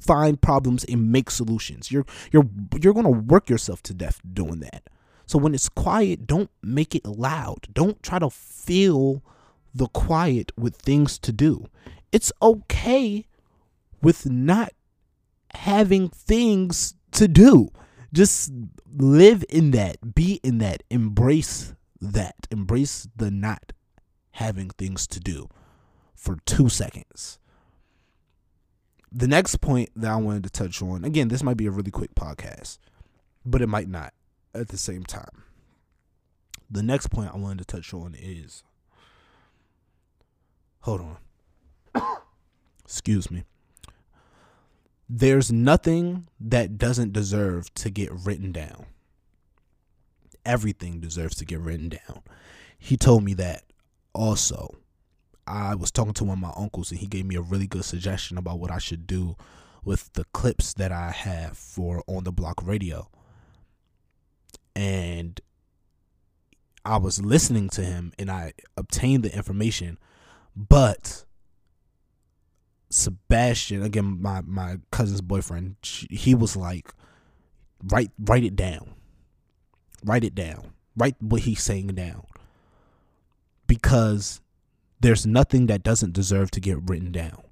find 0.00 0.40
problems 0.40 0.82
and 0.86 1.12
make 1.12 1.30
solutions. 1.30 1.92
You're 1.92 2.06
you're 2.32 2.48
you're 2.82 2.94
going 2.94 3.04
to 3.04 3.20
work 3.34 3.48
yourself 3.48 3.80
to 3.84 3.94
death 3.94 4.20
doing 4.28 4.58
that. 4.58 4.90
So 5.24 5.38
when 5.38 5.54
it's 5.54 5.68
quiet, 5.68 6.26
don't 6.26 6.50
make 6.64 6.96
it 6.96 7.06
loud. 7.06 7.68
Don't 7.72 8.02
try 8.02 8.18
to 8.18 8.28
fill 8.28 9.22
the 9.72 9.86
quiet 9.86 10.50
with 10.58 10.74
things 10.74 11.16
to 11.20 11.30
do. 11.30 11.66
It's 12.10 12.32
okay 12.42 13.28
with 14.02 14.26
not 14.26 14.72
having 15.54 16.08
things 16.08 16.94
to 17.12 17.28
do. 17.28 17.68
Just 18.12 18.52
live 18.96 19.44
in 19.48 19.72
that, 19.72 20.14
be 20.14 20.40
in 20.42 20.58
that, 20.58 20.82
embrace 20.90 21.74
that, 22.00 22.34
embrace 22.50 23.08
the 23.16 23.30
not 23.30 23.72
having 24.32 24.70
things 24.70 25.06
to 25.08 25.20
do 25.20 25.48
for 26.14 26.38
two 26.46 26.68
seconds. 26.68 27.38
The 29.10 29.28
next 29.28 29.56
point 29.56 29.90
that 29.96 30.10
I 30.10 30.16
wanted 30.16 30.44
to 30.44 30.50
touch 30.50 30.82
on 30.82 31.04
again, 31.04 31.28
this 31.28 31.42
might 31.42 31.56
be 31.56 31.66
a 31.66 31.70
really 31.70 31.90
quick 31.90 32.14
podcast, 32.14 32.78
but 33.44 33.62
it 33.62 33.68
might 33.68 33.88
not 33.88 34.12
at 34.54 34.68
the 34.68 34.78
same 34.78 35.04
time. 35.04 35.44
The 36.70 36.82
next 36.82 37.08
point 37.08 37.30
I 37.32 37.38
wanted 37.38 37.58
to 37.58 37.64
touch 37.64 37.92
on 37.94 38.14
is 38.18 38.62
hold 40.80 41.00
on. 41.94 42.16
Excuse 42.84 43.30
me 43.30 43.44
there's 45.08 45.50
nothing 45.50 46.28
that 46.40 46.76
doesn't 46.76 47.12
deserve 47.12 47.72
to 47.74 47.90
get 47.90 48.10
written 48.12 48.52
down. 48.52 48.86
Everything 50.44 51.00
deserves 51.00 51.34
to 51.36 51.44
get 51.44 51.60
written 51.60 51.88
down. 51.88 52.22
He 52.78 52.96
told 52.96 53.24
me 53.24 53.34
that 53.34 53.64
also. 54.12 54.76
I 55.46 55.74
was 55.74 55.90
talking 55.90 56.12
to 56.14 56.24
one 56.24 56.38
of 56.38 56.42
my 56.42 56.52
uncles 56.56 56.90
and 56.90 57.00
he 57.00 57.06
gave 57.06 57.24
me 57.24 57.36
a 57.36 57.40
really 57.40 57.66
good 57.66 57.84
suggestion 57.84 58.36
about 58.36 58.58
what 58.58 58.70
I 58.70 58.78
should 58.78 59.06
do 59.06 59.36
with 59.82 60.12
the 60.12 60.24
clips 60.34 60.74
that 60.74 60.92
I 60.92 61.10
have 61.10 61.56
for 61.56 62.02
on 62.06 62.24
the 62.24 62.32
block 62.32 62.62
radio. 62.62 63.08
And 64.76 65.40
I 66.84 66.98
was 66.98 67.22
listening 67.22 67.70
to 67.70 67.82
him 67.82 68.12
and 68.18 68.30
I 68.30 68.52
obtained 68.76 69.22
the 69.22 69.34
information, 69.34 69.98
but 70.54 71.24
Sebastian, 72.90 73.82
again, 73.82 74.20
my 74.20 74.40
my 74.42 74.78
cousin's 74.90 75.20
boyfriend, 75.20 75.76
he 75.82 76.34
was 76.34 76.56
like, 76.56 76.92
write 77.84 78.10
write 78.18 78.44
it 78.44 78.56
down, 78.56 78.94
write 80.04 80.24
it 80.24 80.34
down, 80.34 80.72
write 80.96 81.16
what 81.20 81.42
he's 81.42 81.62
saying 81.62 81.88
down, 81.88 82.24
because 83.66 84.40
there's 85.00 85.26
nothing 85.26 85.66
that 85.66 85.82
doesn't 85.82 86.12
deserve 86.12 86.50
to 86.52 86.60
get 86.60 86.78
written 86.88 87.12
down. 87.12 87.42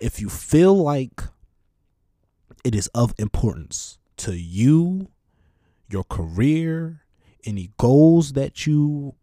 If 0.00 0.20
you 0.20 0.28
feel 0.28 0.74
like 0.74 1.22
it 2.64 2.74
is 2.74 2.88
of 2.88 3.14
importance 3.18 3.98
to 4.18 4.32
you, 4.34 5.08
your 5.88 6.04
career, 6.04 7.02
any 7.44 7.70
goals 7.76 8.32
that 8.32 8.66
you 8.66 9.14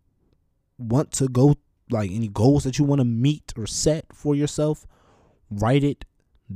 want 0.77 1.11
to 1.13 1.27
go 1.27 1.55
like 1.89 2.11
any 2.11 2.27
goals 2.27 2.63
that 2.63 2.79
you 2.79 2.85
want 2.85 2.99
to 2.99 3.05
meet 3.05 3.53
or 3.57 3.67
set 3.67 4.05
for 4.13 4.35
yourself, 4.35 4.85
write 5.49 5.83
it 5.83 6.05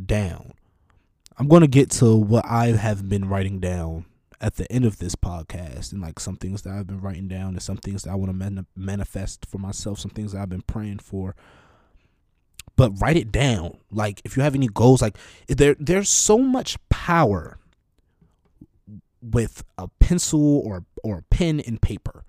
down. 0.05 0.53
I'm 1.37 1.47
going 1.47 1.61
to 1.61 1.67
get 1.67 1.89
to 1.91 2.15
what 2.15 2.45
I 2.45 2.67
have 2.67 3.07
been 3.07 3.29
writing 3.29 3.59
down 3.59 4.05
at 4.41 4.55
the 4.55 4.71
end 4.71 4.85
of 4.85 4.99
this 4.99 5.15
podcast 5.15 5.91
and 5.91 6.01
like 6.01 6.19
some 6.19 6.35
things 6.35 6.61
that 6.61 6.73
I've 6.73 6.87
been 6.87 7.01
writing 7.01 7.27
down 7.27 7.49
and 7.49 7.61
some 7.61 7.77
things 7.77 8.03
that 8.03 8.11
I 8.11 8.15
want 8.15 8.29
to 8.29 8.35
man- 8.35 8.65
manifest 8.75 9.45
for 9.45 9.57
myself, 9.57 9.99
some 9.99 10.11
things 10.11 10.31
that 10.31 10.41
I've 10.41 10.49
been 10.49 10.61
praying 10.61 10.99
for. 10.99 11.35
But 12.75 12.91
write 13.01 13.17
it 13.17 13.31
down. 13.31 13.77
Like 13.91 14.21
if 14.23 14.37
you 14.37 14.43
have 14.43 14.55
any 14.55 14.67
goals, 14.67 15.01
like 15.01 15.17
there 15.47 15.75
there's 15.79 16.09
so 16.09 16.37
much 16.37 16.77
power 16.87 17.57
with 19.21 19.63
a 19.77 19.89
pencil 19.99 20.59
or 20.59 20.85
or 21.03 21.19
a 21.19 21.23
pen 21.23 21.59
and 21.59 21.81
paper. 21.81 22.23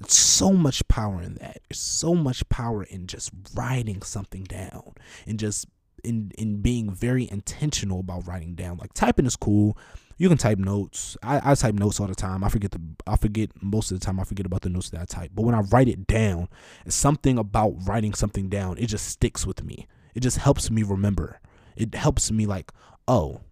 It's 0.00 0.18
so 0.18 0.52
much 0.52 0.86
power 0.88 1.22
in 1.22 1.36
that. 1.36 1.60
There's 1.68 1.80
so 1.80 2.14
much 2.14 2.46
power 2.50 2.82
in 2.82 3.06
just 3.06 3.30
writing 3.54 4.02
something 4.02 4.44
down 4.44 4.92
and 5.26 5.38
just 5.38 5.66
in 6.06 6.32
in 6.38 6.62
being 6.62 6.90
very 6.90 7.28
intentional 7.30 8.00
about 8.00 8.26
writing 8.26 8.54
down. 8.54 8.78
Like 8.78 8.92
typing 8.94 9.26
is 9.26 9.36
cool. 9.36 9.76
You 10.18 10.30
can 10.30 10.38
type 10.38 10.58
notes. 10.58 11.16
I, 11.22 11.52
I 11.52 11.54
type 11.54 11.74
notes 11.74 12.00
all 12.00 12.06
the 12.06 12.14
time. 12.14 12.42
I 12.42 12.48
forget 12.48 12.70
the 12.70 12.80
I 13.06 13.16
forget 13.16 13.50
most 13.60 13.90
of 13.90 14.00
the 14.00 14.04
time 14.04 14.18
I 14.18 14.24
forget 14.24 14.46
about 14.46 14.62
the 14.62 14.70
notes 14.70 14.90
that 14.90 15.00
I 15.00 15.04
type. 15.04 15.32
But 15.34 15.42
when 15.42 15.54
I 15.54 15.60
write 15.60 15.88
it 15.88 16.06
down, 16.06 16.48
it's 16.86 16.96
something 16.96 17.38
about 17.38 17.74
writing 17.86 18.14
something 18.14 18.48
down. 18.48 18.78
It 18.78 18.86
just 18.86 19.08
sticks 19.08 19.46
with 19.46 19.62
me. 19.62 19.86
It 20.14 20.20
just 20.20 20.38
helps 20.38 20.70
me 20.70 20.82
remember. 20.82 21.40
It 21.76 21.94
helps 21.94 22.32
me 22.32 22.46
like, 22.46 22.72
oh, 23.06 23.42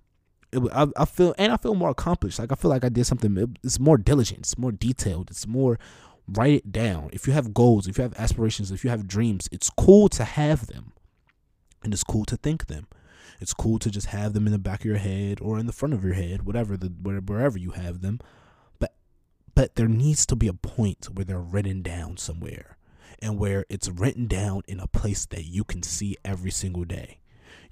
I, 0.73 0.87
I 0.97 1.05
feel 1.05 1.35
and 1.37 1.53
I 1.53 1.59
feel 1.59 1.75
more 1.75 1.91
accomplished. 1.91 2.39
Like 2.39 2.53
I 2.53 2.55
feel 2.55 2.71
like 2.71 2.85
I 2.85 2.89
did 2.89 3.05
something. 3.05 3.57
It's 3.63 3.79
more 3.79 3.99
diligent. 3.99 4.41
It's 4.41 4.57
more 4.57 4.73
detailed. 4.73 5.31
It's 5.31 5.47
more 5.47 5.79
write 6.27 6.55
it 6.55 6.73
down. 6.73 7.11
If 7.13 7.27
you 7.27 7.35
have 7.35 7.53
goals, 7.53 7.87
if 7.87 7.99
you 7.99 8.03
have 8.03 8.15
aspirations, 8.19 8.71
if 8.71 8.85
you 8.85 8.91
have 8.91 9.07
dreams, 9.07 9.49
it's 9.53 9.69
cool 9.69 10.09
to 10.11 10.25
have 10.25 10.67
them. 10.67 10.94
And 11.85 11.93
it's 11.93 12.03
cool 12.03 12.25
to 12.25 12.37
think 12.37 12.67
them. 12.67 12.89
It's 13.41 13.53
cool 13.53 13.79
to 13.81 13.91
just 13.91 14.07
have 14.09 14.33
them 14.33 14.47
in 14.47 14.53
the 14.53 14.59
back 14.59 14.81
of 14.81 14.87
your 14.87 14.97
head 14.97 15.39
or 15.41 15.59
in 15.59 15.67
the 15.67 15.73
front 15.73 15.93
of 15.93 16.03
your 16.03 16.15
head, 16.15 16.43
whatever 16.43 16.77
the 16.77 16.87
wherever 16.87 17.59
you 17.59 17.73
have 17.73 18.01
them. 18.01 18.21
But 18.79 18.95
but 19.55 19.75
there 19.77 19.89
needs 19.89 20.25
to 20.27 20.37
be 20.37 20.49
a 20.49 20.55
point 20.55 21.07
where 21.13 21.25
they're 21.25 21.39
written 21.39 21.83
down 21.83 22.17
somewhere 22.17 22.79
and 23.21 23.39
where 23.39 23.67
it's 23.69 23.89
written 23.89 24.27
down 24.27 24.63
in 24.67 24.81
a 24.81 24.87
place 24.87 25.27
that 25.27 25.45
you 25.45 25.63
can 25.63 25.83
see 25.83 26.17
every 26.25 26.51
single 26.51 26.85
day. 26.85 27.19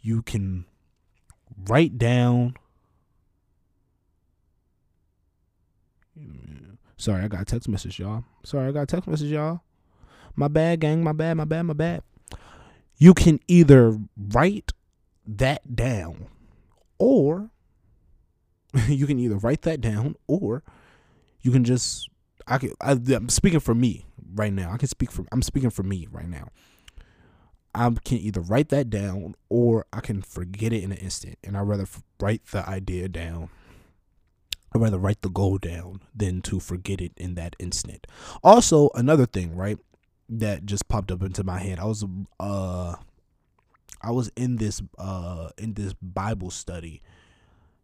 You 0.01 0.23
can 0.23 0.67
write 1.67 1.97
down 1.97 2.55
Sorry, 6.99 7.25
I 7.25 7.29
got 7.29 7.41
a 7.41 7.45
text 7.45 7.69
message, 7.69 7.99
y'all. 7.99 8.25
Sorry, 8.45 8.69
I 8.69 8.73
got 8.73 8.83
a 8.83 8.87
text 8.87 9.09
message, 9.09 9.31
y'all. 9.31 9.63
My 10.37 10.49
bad, 10.49 10.81
gang. 10.81 11.03
My 11.03 11.13
bad, 11.13 11.35
my 11.35 11.45
bad, 11.45 11.63
my 11.63 11.73
bad 11.73 12.03
you 13.03 13.15
can 13.15 13.41
either 13.49 13.99
write 14.17 14.71
that 15.27 15.75
down 15.75 16.29
or 16.99 17.51
you 18.87 19.09
can 19.09 19.19
either 19.19 19.35
write 19.39 19.63
that 19.63 19.81
down 19.81 20.15
or 20.29 20.63
you 21.41 21.51
can 21.51 21.65
just 21.65 22.09
I 22.47 22.59
can 22.59 22.75
I, 22.81 22.93
am 22.93 23.29
speaking 23.29 23.59
for 23.59 23.75
me 23.75 24.07
right 24.37 24.53
now. 24.53 24.71
I 24.71 24.77
can 24.77 24.87
speak 24.87 25.11
for 25.11 25.25
I'm 25.33 25.43
speaking 25.43 25.71
for 25.71 25.83
me 25.83 26.07
right 26.13 26.29
now. 26.29 26.51
I 27.75 27.91
can 28.05 28.19
either 28.19 28.41
write 28.41 28.69
that 28.69 28.89
down 28.89 29.35
or 29.49 29.85
I 29.93 29.99
can 29.99 30.23
forget 30.23 30.73
it 30.73 30.85
in 30.85 30.93
an 30.93 30.99
instant, 30.99 31.39
and 31.43 31.57
I'd 31.57 31.63
rather 31.63 31.87
write 32.21 32.47
the 32.53 32.69
idea 32.69 33.09
down. 33.09 33.49
I'd 34.73 34.81
rather 34.81 34.99
write 34.99 35.23
the 35.23 35.29
goal 35.29 35.59
down 35.59 36.03
than 36.15 36.41
to 36.43 36.61
forget 36.61 37.01
it 37.01 37.15
in 37.17 37.35
that 37.35 37.57
instant. 37.59 38.07
Also, 38.45 38.91
another 38.95 39.27
thing, 39.27 39.57
right? 39.57 39.79
That 40.39 40.65
just 40.65 40.89
popped 40.89 41.11
up 41.11 41.23
into 41.23 41.45
my 41.45 41.59
head. 41.59 41.79
I 41.79 41.85
was 41.85 42.05
uh 42.41 42.95
I 44.01 44.11
was 44.11 44.31
in 44.37 44.57
this 44.57 44.83
uh 44.99 45.51
in 45.59 45.75
this 45.75 45.95
Bible 46.01 46.51
study 46.51 47.03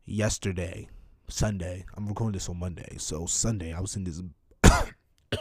yesterday, 0.07 0.89
Sunday. 1.29 1.85
I'm 1.95 2.07
recording 2.07 2.33
this 2.33 2.49
on 2.49 2.59
Monday. 2.59 2.97
So 2.99 3.27
Sunday 3.27 3.73
I 3.73 3.81
was 3.81 3.97
in 3.97 4.05
this 4.05 4.23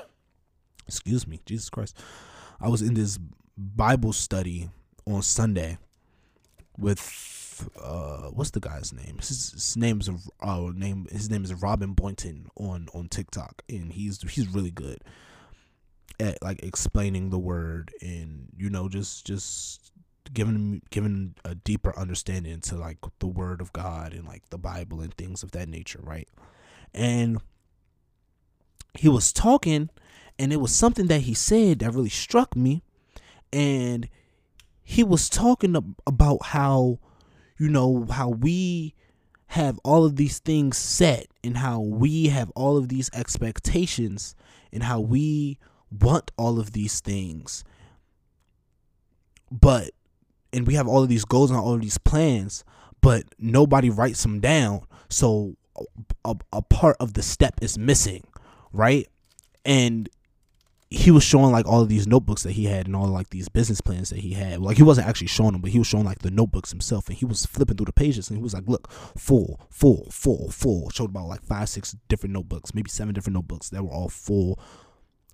excuse 0.87 1.25
me, 1.27 1.39
Jesus 1.45 1.69
Christ. 1.69 1.97
I 2.59 2.67
was 2.67 2.81
in 2.81 2.93
this 2.93 3.17
Bible 3.57 4.11
study 4.11 4.69
on 5.05 5.21
Sunday 5.21 5.77
with 6.77 7.69
uh 7.81 8.29
what's 8.33 8.51
the 8.51 8.59
guy's 8.59 8.91
name? 8.91 9.17
His, 9.19 9.51
his 9.51 9.77
name's 9.77 10.09
uh 10.41 10.69
name 10.75 11.07
his 11.09 11.29
name 11.29 11.45
is 11.45 11.53
Robin 11.53 11.93
Boynton 11.93 12.49
on 12.57 12.89
on 12.93 13.07
TikTok 13.07 13.63
and 13.69 13.93
he's 13.93 14.21
he's 14.29 14.49
really 14.49 14.71
good 14.71 14.99
at 16.19 16.41
like 16.41 16.63
explaining 16.63 17.29
the 17.29 17.39
word 17.39 17.91
and 18.01 18.49
you 18.57 18.69
know 18.69 18.89
just 18.89 19.25
just 19.25 19.91
giving 20.33 20.81
giving 20.89 21.35
a 21.45 21.55
deeper 21.55 21.97
understanding 21.97 22.59
to 22.61 22.75
like 22.75 22.97
the 23.19 23.27
word 23.27 23.61
of 23.61 23.73
God 23.73 24.13
and 24.13 24.25
like 24.25 24.49
the 24.49 24.57
Bible 24.57 25.01
and 25.01 25.13
things 25.13 25.43
of 25.43 25.51
that 25.51 25.69
nature, 25.69 25.99
right? 26.01 26.27
And 26.93 27.39
he 28.93 29.09
was 29.09 29.31
talking 29.31 29.89
and 30.39 30.51
it 30.53 30.57
was 30.57 30.75
something 30.75 31.07
that 31.07 31.21
he 31.21 31.33
said 31.33 31.79
that 31.79 31.93
really 31.93 32.09
struck 32.09 32.55
me 32.55 32.83
and 33.51 34.09
he 34.83 35.03
was 35.03 35.29
talking 35.29 35.95
about 36.05 36.47
how 36.47 36.99
you 37.57 37.69
know 37.69 38.05
how 38.09 38.29
we 38.29 38.93
have 39.51 39.79
all 39.83 40.05
of 40.05 40.17
these 40.17 40.39
things 40.39 40.77
set 40.77 41.27
and 41.43 41.57
how 41.57 41.79
we 41.79 42.27
have 42.27 42.51
all 42.55 42.77
of 42.77 42.89
these 42.89 43.09
expectations 43.13 44.35
and 44.73 44.83
how 44.83 44.99
we 44.99 45.57
want 45.91 46.31
all 46.37 46.59
of 46.59 46.73
these 46.73 46.99
things. 46.99 47.63
But 49.51 49.91
and 50.53 50.67
we 50.67 50.75
have 50.75 50.87
all 50.87 51.03
of 51.03 51.09
these 51.09 51.25
goals 51.25 51.51
and 51.51 51.59
all 51.59 51.73
of 51.73 51.81
these 51.81 51.97
plans, 51.97 52.63
but 53.01 53.23
nobody 53.37 53.89
writes 53.89 54.21
them 54.23 54.39
down. 54.39 54.85
So 55.09 55.55
a, 56.25 56.35
a 56.51 56.61
part 56.61 56.97
of 56.99 57.13
the 57.13 57.21
step 57.21 57.55
is 57.61 57.77
missing, 57.77 58.25
right? 58.71 59.07
And 59.65 60.09
he 60.89 61.11
was 61.11 61.23
showing 61.23 61.51
like 61.51 61.67
all 61.67 61.81
of 61.81 61.89
these 61.89 62.07
notebooks 62.07 62.43
that 62.43 62.53
he 62.53 62.65
had 62.65 62.87
and 62.87 62.95
all 62.95 63.07
like 63.07 63.29
these 63.29 63.49
business 63.49 63.81
plans 63.81 64.09
that 64.09 64.19
he 64.19 64.33
had. 64.33 64.59
Like 64.59 64.77
he 64.77 64.83
wasn't 64.83 65.07
actually 65.07 65.27
showing 65.27 65.51
them, 65.51 65.61
but 65.61 65.71
he 65.71 65.79
was 65.79 65.87
showing 65.87 66.05
like 66.05 66.19
the 66.19 66.31
notebooks 66.31 66.71
himself, 66.71 67.09
and 67.09 67.17
he 67.17 67.25
was 67.25 67.45
flipping 67.45 67.75
through 67.75 67.87
the 67.87 67.93
pages, 67.93 68.29
and 68.29 68.37
he 68.37 68.43
was 68.43 68.53
like, 68.53 68.67
"Look, 68.67 68.89
full, 68.91 69.59
full, 69.69 70.07
full, 70.11 70.49
full." 70.49 70.89
Showed 70.89 71.09
about 71.09 71.27
like 71.27 71.43
five, 71.43 71.67
six 71.67 71.95
different 72.07 72.33
notebooks, 72.33 72.73
maybe 72.73 72.89
seven 72.89 73.13
different 73.13 73.35
notebooks 73.35 73.69
that 73.69 73.83
were 73.83 73.91
all 73.91 74.09
full 74.09 74.59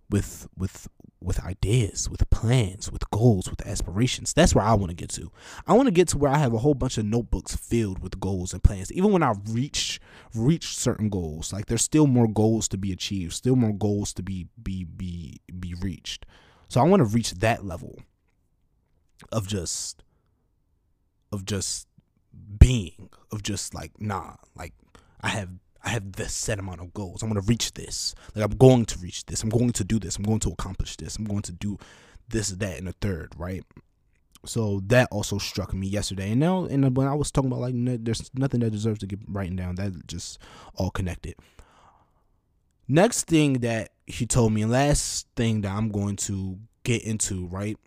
with 0.09 0.47
with 0.57 0.87
with 1.23 1.43
ideas, 1.43 2.09
with 2.09 2.29
plans, 2.29 2.91
with 2.91 3.09
goals, 3.09 3.49
with 3.49 3.65
aspirations. 3.65 4.33
That's 4.33 4.53
where 4.53 4.65
I 4.65 4.73
want 4.73 4.89
to 4.89 4.95
get 4.95 5.09
to. 5.11 5.31
I 5.65 5.73
want 5.73 5.87
to 5.87 5.91
get 5.93 6.09
to 6.09 6.17
where 6.17 6.31
I 6.31 6.37
have 6.37 6.53
a 6.53 6.57
whole 6.57 6.73
bunch 6.73 6.97
of 6.97 7.05
notebooks 7.05 7.55
filled 7.55 7.99
with 7.99 8.19
goals 8.19 8.51
and 8.51 8.61
plans. 8.61 8.91
Even 8.91 9.11
when 9.11 9.23
I 9.23 9.33
reach 9.49 10.01
reach 10.35 10.75
certain 10.77 11.09
goals, 11.09 11.53
like 11.53 11.67
there's 11.67 11.81
still 11.81 12.07
more 12.07 12.27
goals 12.27 12.67
to 12.69 12.77
be 12.77 12.91
achieved, 12.91 13.33
still 13.33 13.55
more 13.55 13.73
goals 13.73 14.13
to 14.13 14.23
be 14.23 14.47
be 14.61 14.83
be 14.83 15.39
be 15.59 15.73
reached. 15.79 16.25
So 16.67 16.81
I 16.81 16.83
want 16.83 16.99
to 16.99 17.05
reach 17.05 17.31
that 17.35 17.63
level 17.63 17.99
of 19.31 19.47
just 19.47 20.03
of 21.31 21.45
just 21.45 21.87
being, 22.59 23.09
of 23.31 23.43
just 23.43 23.73
like 23.73 23.91
nah, 23.99 24.35
like 24.55 24.73
I 25.21 25.29
have 25.29 25.49
I 25.83 25.89
have 25.89 26.13
this 26.13 26.33
set 26.33 26.59
amount 26.59 26.81
of 26.81 26.93
goals. 26.93 27.21
I'm 27.21 27.29
going 27.29 27.41
to 27.41 27.47
reach 27.47 27.73
this. 27.73 28.15
Like 28.35 28.45
I'm 28.45 28.57
going 28.57 28.85
to 28.85 28.99
reach 28.99 29.25
this. 29.25 29.43
I'm 29.43 29.49
going 29.49 29.71
to 29.73 29.83
do 29.83 29.99
this. 29.99 30.17
I'm 30.17 30.23
going 30.23 30.39
to 30.39 30.51
accomplish 30.51 30.95
this. 30.95 31.17
I'm 31.17 31.25
going 31.25 31.41
to 31.43 31.51
do 31.51 31.77
this, 32.29 32.49
that, 32.49 32.77
and 32.77 32.87
a 32.87 32.93
third, 32.93 33.33
right? 33.37 33.63
So 34.45 34.81
that 34.87 35.07
also 35.11 35.37
struck 35.37 35.73
me 35.73 35.87
yesterday. 35.87 36.31
And 36.31 36.39
now, 36.39 36.65
and 36.65 36.95
when 36.95 37.07
I 37.07 37.13
was 37.13 37.31
talking 37.31 37.51
about 37.51 37.61
like, 37.61 37.75
there's 38.03 38.29
nothing 38.33 38.61
that 38.61 38.71
deserves 38.71 38.99
to 38.99 39.07
get 39.07 39.19
written 39.27 39.55
down. 39.55 39.75
That 39.75 40.07
just 40.07 40.39
all 40.75 40.89
connected. 40.89 41.35
Next 42.87 43.27
thing 43.27 43.59
that 43.59 43.91
he 44.05 44.25
told 44.25 44.51
me, 44.51 44.65
last 44.65 45.27
thing 45.35 45.61
that 45.61 45.71
I'm 45.71 45.89
going 45.89 46.17
to 46.17 46.59
get 46.83 47.03
into, 47.03 47.47
right, 47.47 47.77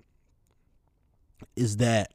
is 1.54 1.76
that 1.78 2.10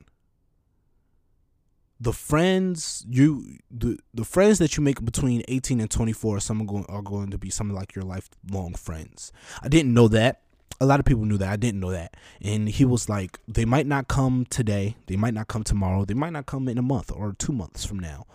the 2.01 2.11
friends 2.11 3.05
you 3.07 3.59
the 3.69 3.99
the 4.11 4.25
friends 4.25 4.57
that 4.57 4.75
you 4.75 4.83
make 4.83 5.05
between 5.05 5.43
18 5.47 5.79
and 5.79 5.91
24 5.91 6.39
some 6.39 6.59
are 6.59 6.65
going 6.65 6.85
are 6.89 7.03
going 7.03 7.29
to 7.29 7.37
be 7.37 7.51
some 7.51 7.69
like 7.69 7.93
your 7.95 8.03
lifelong 8.03 8.73
friends. 8.73 9.31
I 9.61 9.67
didn't 9.67 9.93
know 9.93 10.07
that. 10.07 10.41
A 10.79 10.85
lot 10.85 10.99
of 10.99 11.05
people 11.05 11.25
knew 11.25 11.37
that. 11.37 11.49
I 11.49 11.57
didn't 11.57 11.79
know 11.79 11.91
that. 11.91 12.17
And 12.41 12.67
he 12.67 12.85
was 12.85 13.07
like, 13.07 13.39
they 13.47 13.65
might 13.65 13.85
not 13.85 14.07
come 14.07 14.47
today, 14.49 14.95
they 15.05 15.15
might 15.15 15.35
not 15.35 15.47
come 15.47 15.63
tomorrow, 15.63 16.05
they 16.05 16.15
might 16.15 16.33
not 16.33 16.47
come 16.47 16.67
in 16.67 16.79
a 16.79 16.81
month 16.81 17.11
or 17.11 17.33
2 17.33 17.53
months 17.53 17.85
from 17.85 17.99
now. 17.99 18.25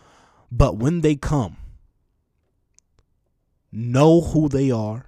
But 0.52 0.76
when 0.76 1.00
they 1.00 1.16
come, 1.16 1.56
know 3.73 4.20
who 4.20 4.49
they 4.49 4.70
are, 4.70 5.06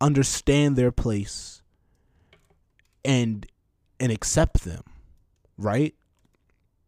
understand 0.00 0.74
their 0.74 0.90
place 0.90 1.62
and 3.04 3.46
and 4.00 4.10
accept 4.10 4.64
them, 4.64 4.82
right? 5.56 5.94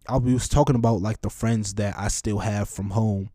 I 0.09 0.17
was 0.17 0.49
talking 0.49 0.77
about 0.77 1.03
like 1.03 1.21
the 1.21 1.31
friends 1.31 1.75
that 1.75 1.95
I 1.99 2.09
still 2.09 2.39
have 2.39 2.69
from 2.69 2.91
home, 2.91 3.31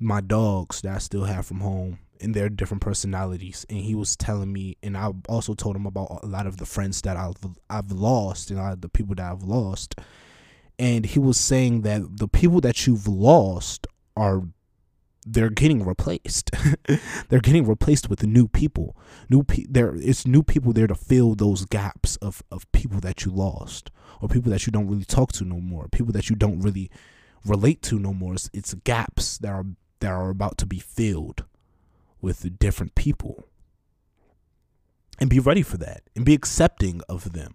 my 0.00 0.20
dogs 0.20 0.82
that 0.82 0.94
I 0.94 0.98
still 0.98 1.24
have 1.24 1.46
from 1.46 1.60
home, 1.60 1.98
and 2.20 2.34
their 2.34 2.48
different 2.48 2.82
personalities. 2.82 3.64
And 3.70 3.78
he 3.78 3.94
was 3.94 4.16
telling 4.16 4.52
me, 4.52 4.76
and 4.82 4.96
I 4.96 5.10
also 5.28 5.54
told 5.54 5.76
him 5.76 5.86
about 5.86 6.20
a 6.22 6.26
lot 6.26 6.46
of 6.46 6.58
the 6.58 6.66
friends 6.66 7.00
that 7.02 7.16
I've 7.16 7.36
I've 7.70 7.92
lost, 7.92 8.50
and 8.50 8.60
a 8.60 8.62
lot 8.62 8.72
of 8.74 8.80
the 8.82 8.88
people 8.88 9.14
that 9.16 9.30
I've 9.30 9.42
lost. 9.42 9.96
And 10.78 11.06
he 11.06 11.18
was 11.18 11.38
saying 11.38 11.82
that 11.82 12.18
the 12.18 12.28
people 12.28 12.60
that 12.62 12.86
you've 12.86 13.06
lost 13.08 13.86
are 14.16 14.42
they're 15.24 15.50
getting 15.50 15.84
replaced. 15.84 16.50
they're 17.28 17.40
getting 17.40 17.66
replaced 17.66 18.10
with 18.10 18.22
new 18.22 18.48
people. 18.48 18.96
New 19.28 19.42
pe- 19.42 19.66
there 19.68 19.94
it's 19.94 20.26
new 20.26 20.42
people 20.42 20.72
there 20.72 20.86
to 20.86 20.94
fill 20.94 21.34
those 21.34 21.64
gaps 21.64 22.16
of 22.16 22.42
of 22.50 22.70
people 22.72 23.00
that 23.00 23.24
you 23.24 23.32
lost 23.32 23.90
or 24.20 24.28
people 24.28 24.50
that 24.50 24.66
you 24.66 24.70
don't 24.70 24.88
really 24.88 25.04
talk 25.04 25.32
to 25.32 25.44
no 25.44 25.60
more, 25.60 25.88
people 25.88 26.12
that 26.12 26.30
you 26.30 26.36
don't 26.36 26.60
really 26.60 26.90
relate 27.44 27.82
to 27.82 27.98
no 27.98 28.12
more. 28.12 28.34
It's, 28.34 28.50
it's 28.52 28.74
gaps 28.74 29.38
that 29.38 29.50
are 29.50 29.66
that 30.00 30.10
are 30.10 30.30
about 30.30 30.58
to 30.58 30.66
be 30.66 30.78
filled 30.78 31.44
with 32.20 32.58
different 32.58 32.94
people. 32.94 33.44
And 35.20 35.30
be 35.30 35.38
ready 35.38 35.62
for 35.62 35.76
that 35.76 36.02
and 36.16 36.24
be 36.24 36.34
accepting 36.34 37.00
of 37.08 37.32
them. 37.32 37.54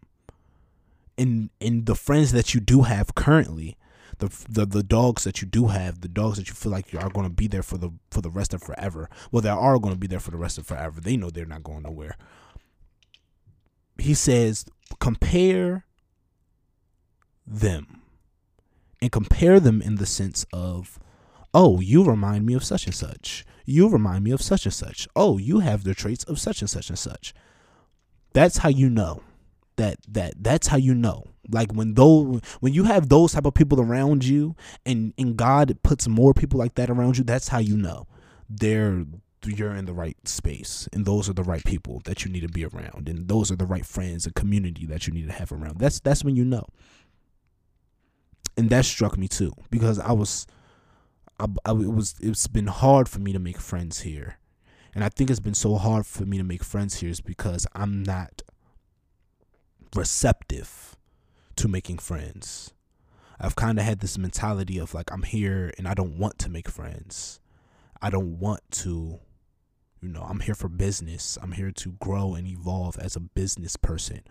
And 1.17 1.49
and 1.59 1.85
the 1.85 1.95
friends 1.95 2.31
that 2.31 2.53
you 2.53 2.61
do 2.61 2.83
have 2.83 3.15
currently, 3.15 3.77
the, 4.19 4.45
the 4.49 4.65
the 4.65 4.83
dogs 4.83 5.23
that 5.23 5.41
you 5.41 5.47
do 5.47 5.67
have, 5.67 6.01
the 6.01 6.07
dogs 6.07 6.37
that 6.37 6.47
you 6.47 6.53
feel 6.53 6.71
like 6.71 6.93
you 6.93 6.99
are 6.99 7.09
going 7.09 7.27
to 7.27 7.33
be 7.33 7.47
there 7.47 7.63
for 7.63 7.77
the 7.77 7.89
for 8.11 8.21
the 8.21 8.29
rest 8.29 8.53
of 8.53 8.61
forever. 8.61 9.09
Well, 9.31 9.41
they 9.41 9.49
are 9.49 9.79
going 9.79 9.93
to 9.93 9.99
be 9.99 10.07
there 10.07 10.19
for 10.19 10.31
the 10.31 10.37
rest 10.37 10.57
of 10.57 10.67
forever. 10.67 11.01
They 11.01 11.17
know 11.17 11.29
they're 11.29 11.45
not 11.45 11.63
going 11.63 11.83
nowhere. 11.83 12.15
He 13.97 14.13
says, 14.13 14.65
compare 14.99 15.85
them 17.45 18.01
and 19.01 19.11
compare 19.11 19.59
them 19.59 19.81
in 19.81 19.95
the 19.95 20.05
sense 20.05 20.45
of, 20.53 20.99
oh, 21.53 21.79
you 21.81 22.03
remind 22.03 22.45
me 22.45 22.53
of 22.53 22.63
such 22.63 22.85
and 22.85 22.95
such. 22.95 23.45
You 23.65 23.89
remind 23.89 24.23
me 24.23 24.31
of 24.31 24.41
such 24.41 24.65
and 24.65 24.73
such. 24.73 25.07
Oh, 25.15 25.37
you 25.37 25.59
have 25.59 25.83
the 25.83 25.93
traits 25.93 26.23
of 26.25 26.39
such 26.39 26.61
and 26.61 26.69
such 26.69 26.89
and 26.89 26.99
such. 26.99 27.33
That's 28.33 28.57
how 28.57 28.69
you 28.69 28.89
know 28.89 29.23
that 29.75 29.97
that 30.07 30.33
that's 30.37 30.67
how 30.67 30.77
you 30.77 30.93
know 30.93 31.25
like 31.51 31.71
when 31.73 31.93
those 31.93 32.41
when 32.59 32.73
you 32.73 32.83
have 32.83 33.09
those 33.09 33.33
type 33.33 33.45
of 33.45 33.53
people 33.53 33.81
around 33.81 34.23
you 34.23 34.55
and 34.85 35.13
and 35.17 35.37
god 35.37 35.77
puts 35.83 36.07
more 36.07 36.33
people 36.33 36.59
like 36.59 36.75
that 36.75 36.89
around 36.89 37.17
you 37.17 37.23
that's 37.23 37.47
how 37.47 37.59
you 37.59 37.77
know 37.77 38.07
they're 38.49 39.05
you're 39.45 39.73
in 39.73 39.85
the 39.85 39.93
right 39.93 40.17
space 40.27 40.89
and 40.91 41.05
those 41.05 41.29
are 41.29 41.33
the 41.33 41.43
right 41.43 41.63
people 41.63 42.01
that 42.05 42.25
you 42.25 42.31
need 42.31 42.41
to 42.41 42.49
be 42.49 42.65
around 42.65 43.07
and 43.07 43.27
those 43.27 43.51
are 43.51 43.55
the 43.55 43.65
right 43.65 43.85
friends 43.85 44.25
and 44.25 44.35
community 44.35 44.85
that 44.85 45.07
you 45.07 45.13
need 45.13 45.27
to 45.27 45.33
have 45.33 45.51
around. 45.51 45.79
That's 45.79 45.99
that's 45.99 46.23
when 46.23 46.35
you 46.35 46.43
know. 46.43 46.65
And 48.57 48.69
that 48.69 48.83
struck 48.83 49.17
me 49.17 49.29
too 49.29 49.53
because 49.69 49.99
i 49.99 50.11
was 50.11 50.45
I, 51.39 51.45
I, 51.63 51.71
it 51.71 51.93
was 51.93 52.15
it's 52.19 52.47
been 52.47 52.67
hard 52.67 53.07
for 53.07 53.19
me 53.19 53.31
to 53.31 53.39
make 53.39 53.59
friends 53.59 54.01
here. 54.01 54.37
And 54.93 55.03
i 55.03 55.09
think 55.09 55.29
it's 55.29 55.39
been 55.39 55.53
so 55.53 55.75
hard 55.75 56.05
for 56.05 56.25
me 56.25 56.37
to 56.37 56.43
make 56.43 56.63
friends 56.63 56.95
here 56.95 57.09
is 57.09 57.21
because 57.21 57.65
i'm 57.73 58.03
not 58.03 58.41
receptive 59.95 60.97
to 61.59 61.67
making 61.67 61.99
friends. 61.99 62.73
I've 63.39 63.55
kind 63.55 63.79
of 63.79 63.85
had 63.85 63.99
this 63.99 64.17
mentality 64.17 64.77
of 64.77 64.93
like 64.93 65.11
I'm 65.11 65.23
here 65.23 65.73
and 65.77 65.87
I 65.87 65.93
don't 65.93 66.17
want 66.17 66.39
to 66.39 66.49
make 66.49 66.69
friends. 66.69 67.39
I 68.01 68.09
don't 68.09 68.39
want 68.39 68.61
to 68.71 69.19
you 70.01 70.07
know, 70.07 70.21
I'm 70.21 70.39
here 70.39 70.55
for 70.55 70.69
business. 70.69 71.37
I'm 71.41 71.51
here 71.51 71.71
to 71.71 71.91
grow 71.93 72.33
and 72.33 72.47
evolve 72.47 72.97
as 72.97 73.15
a 73.15 73.19
business 73.19 73.75
person. 73.75 74.21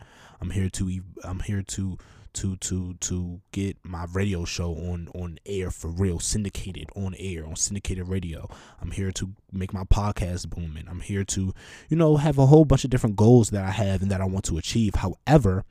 I'm 0.41 0.51
here 0.51 0.71
to 0.71 1.01
I'm 1.23 1.41
here 1.41 1.63
to 1.63 1.99
to 2.35 2.57
to 2.57 2.95
to 2.95 3.41
get 3.53 3.77
my 3.83 4.07
radio 4.13 4.45
show 4.45 4.73
on 4.73 5.09
on 5.15 5.39
air 5.45 5.71
for 5.71 5.89
real, 5.89 6.21
syndicated 6.21 6.89
on 6.97 7.15
air 7.19 7.47
on 7.47 7.57
syndicated 7.57 8.09
radio. 8.09 8.49
I'm 8.81 8.93
here 8.93 9.13
to 9.13 9.35
make 9.53 9.75
my 9.75 9.85
podcast 9.85 10.49
booming. 10.49 10.87
I'm 10.89 11.01
here 11.01 11.25
to, 11.25 11.53
you 11.89 11.97
know, 11.97 12.17
have 12.17 12.39
a 12.39 12.47
whole 12.47 12.65
bunch 12.65 12.85
of 12.85 12.91
different 12.91 13.17
goals 13.17 13.51
that 13.51 13.65
I 13.65 13.73
have 13.73 14.01
and 14.01 14.11
that 14.11 14.23
I 14.23 14.27
want 14.27 14.47
to 14.47 14.57
achieve. 14.57 14.95
However, 14.95 15.65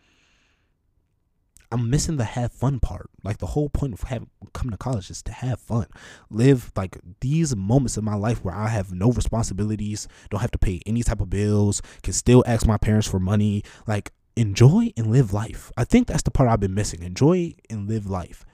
I'm 1.72 1.90
missing 1.90 2.18
the 2.18 2.24
have 2.24 2.52
fun 2.52 2.80
part. 2.80 3.10
Like 3.24 3.40
the 3.40 3.48
whole 3.48 3.70
point 3.70 3.94
of 3.94 4.04
having 4.04 4.30
coming 4.54 4.72
to 4.72 4.78
college 4.78 5.10
is 5.10 5.22
to 5.24 5.32
have 5.32 5.60
fun, 5.60 5.88
live 6.30 6.72
like 6.76 6.98
these 7.20 7.56
moments 7.56 7.98
in 7.98 8.06
my 8.06 8.16
life 8.16 8.44
where 8.44 8.56
I 8.56 8.70
have 8.70 8.92
no 8.92 9.12
responsibilities, 9.12 10.08
don't 10.30 10.42
have 10.42 10.52
to 10.52 10.58
pay 10.58 10.82
any 10.86 11.04
type 11.04 11.22
of 11.22 11.30
bills, 11.30 11.82
can 12.04 12.14
still 12.14 12.44
ask 12.48 12.66
my 12.66 12.78
parents 12.78 13.08
for 13.08 13.20
money. 13.20 13.64
Like 13.86 14.14
enjoy 14.36 14.94
and 14.96 15.12
live 15.12 15.34
life. 15.34 15.72
I 15.76 15.84
think 15.84 16.08
that's 16.08 16.24
the 16.24 16.32
part 16.32 16.50
I've 16.50 16.60
been 16.60 16.74
missing. 16.74 17.04
Enjoy 17.04 17.56
and 17.70 17.90
live 17.90 18.08
life. 18.08 18.46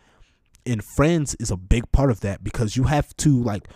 And 0.65 0.84
friends 0.84 1.36
is 1.39 1.52
a 1.52 1.58
big 1.58 1.91
part 1.91 2.10
of 2.10 2.21
that 2.21 2.43
because 2.43 2.78
you 2.78 2.84
have 2.84 3.15
to 3.17 3.43
like 3.43 3.67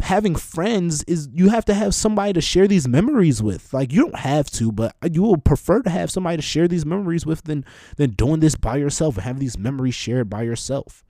having 0.00 0.36
friends 0.36 1.02
is 1.04 1.28
you 1.32 1.48
have 1.48 1.64
to 1.64 1.74
have 1.74 1.94
somebody 1.94 2.32
to 2.32 2.40
share 2.40 2.68
these 2.68 2.86
memories 2.86 3.42
with. 3.42 3.72
Like 3.72 3.92
you 3.92 4.02
don't 4.02 4.16
have 4.16 4.50
to, 4.52 4.70
but 4.70 4.94
you 5.10 5.22
will 5.22 5.38
prefer 5.38 5.82
to 5.82 5.90
have 5.90 6.10
somebody 6.10 6.36
to 6.36 6.42
share 6.42 6.68
these 6.68 6.86
memories 6.86 7.26
with 7.26 7.44
than 7.44 7.64
than 7.96 8.10
doing 8.10 8.40
this 8.40 8.54
by 8.54 8.76
yourself 8.76 9.16
and 9.16 9.24
have 9.24 9.40
these 9.40 9.58
memories 9.58 9.94
shared 9.94 10.30
by 10.30 10.42
yourself. 10.42 11.02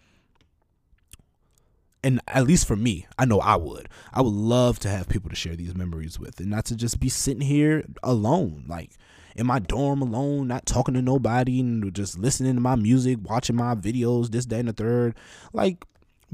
And 2.03 2.21
at 2.29 2.47
least 2.47 2.69
for 2.69 2.77
me, 2.77 3.07
I 3.19 3.25
know 3.25 3.41
I 3.41 3.57
would. 3.57 3.89
I 4.15 4.23
would 4.23 4.33
love 4.33 4.79
to 4.81 4.89
have 4.89 5.09
people 5.09 5.29
to 5.29 5.37
share 5.37 5.57
these 5.57 5.75
memories 5.75 6.21
with 6.21 6.39
and 6.39 6.49
not 6.49 6.65
to 6.67 6.77
just 6.77 7.01
be 7.01 7.09
sitting 7.09 7.41
here 7.41 7.85
alone, 8.03 8.65
like 8.69 8.93
in 9.35 9.47
my 9.47 9.59
dorm 9.59 10.01
alone, 10.01 10.47
not 10.47 10.67
talking 10.67 10.95
to 10.95 11.03
nobody 11.03 11.61
and 11.61 11.93
just 11.93 12.17
listening 12.17 12.55
to 12.55 12.61
my 12.61 12.77
music, 12.77 13.19
watching 13.23 13.57
my 13.57 13.75
videos, 13.75 14.31
this, 14.31 14.47
day 14.47 14.61
and 14.61 14.69
the 14.69 14.73
third. 14.73 15.17
Like 15.53 15.85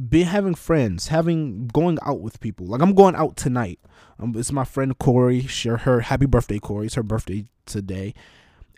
be 0.08 0.22
having 0.22 0.54
friends, 0.54 1.08
having 1.08 1.68
going 1.68 1.98
out 2.02 2.20
with 2.20 2.40
people. 2.40 2.66
Like 2.66 2.80
I'm 2.80 2.94
going 2.94 3.14
out 3.14 3.36
tonight. 3.36 3.78
Um, 4.18 4.34
it's 4.36 4.52
my 4.52 4.64
friend 4.64 4.98
Corey. 4.98 5.42
Share 5.42 5.78
her 5.78 6.00
happy 6.00 6.26
birthday, 6.26 6.58
Corey. 6.58 6.86
It's 6.86 6.94
her 6.94 7.02
birthday 7.02 7.46
today, 7.66 8.14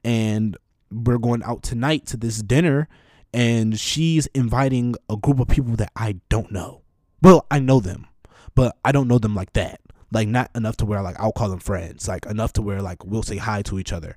and 0.04 0.56
we're 0.90 1.18
going 1.18 1.42
out 1.42 1.62
tonight 1.62 2.06
to 2.06 2.16
this 2.16 2.42
dinner. 2.42 2.88
And 3.32 3.80
she's 3.80 4.26
inviting 4.28 4.94
a 5.10 5.16
group 5.16 5.40
of 5.40 5.48
people 5.48 5.74
that 5.76 5.90
I 5.96 6.20
don't 6.28 6.52
know. 6.52 6.82
Well, 7.20 7.46
I 7.50 7.58
know 7.58 7.80
them, 7.80 8.06
but 8.54 8.76
I 8.84 8.92
don't 8.92 9.08
know 9.08 9.18
them 9.18 9.34
like 9.34 9.54
that. 9.54 9.80
Like 10.12 10.28
not 10.28 10.52
enough 10.54 10.76
to 10.78 10.86
where 10.86 11.02
like 11.02 11.18
I'll 11.18 11.32
call 11.32 11.48
them 11.48 11.58
friends. 11.58 12.06
Like 12.06 12.26
enough 12.26 12.52
to 12.54 12.62
where 12.62 12.80
like 12.80 13.04
we'll 13.04 13.24
say 13.24 13.36
hi 13.36 13.62
to 13.62 13.80
each 13.80 13.92
other. 13.92 14.14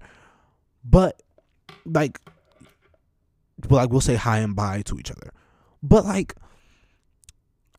But 0.84 1.22
like, 1.84 2.22
like 3.70 3.90
we'll 3.90 4.02
say 4.02 4.16
hi 4.16 4.38
and 4.40 4.56
bye 4.56 4.84
to 4.84 5.00
each 5.00 5.10
other. 5.10 5.32
But 5.82 6.06
like 6.06 6.36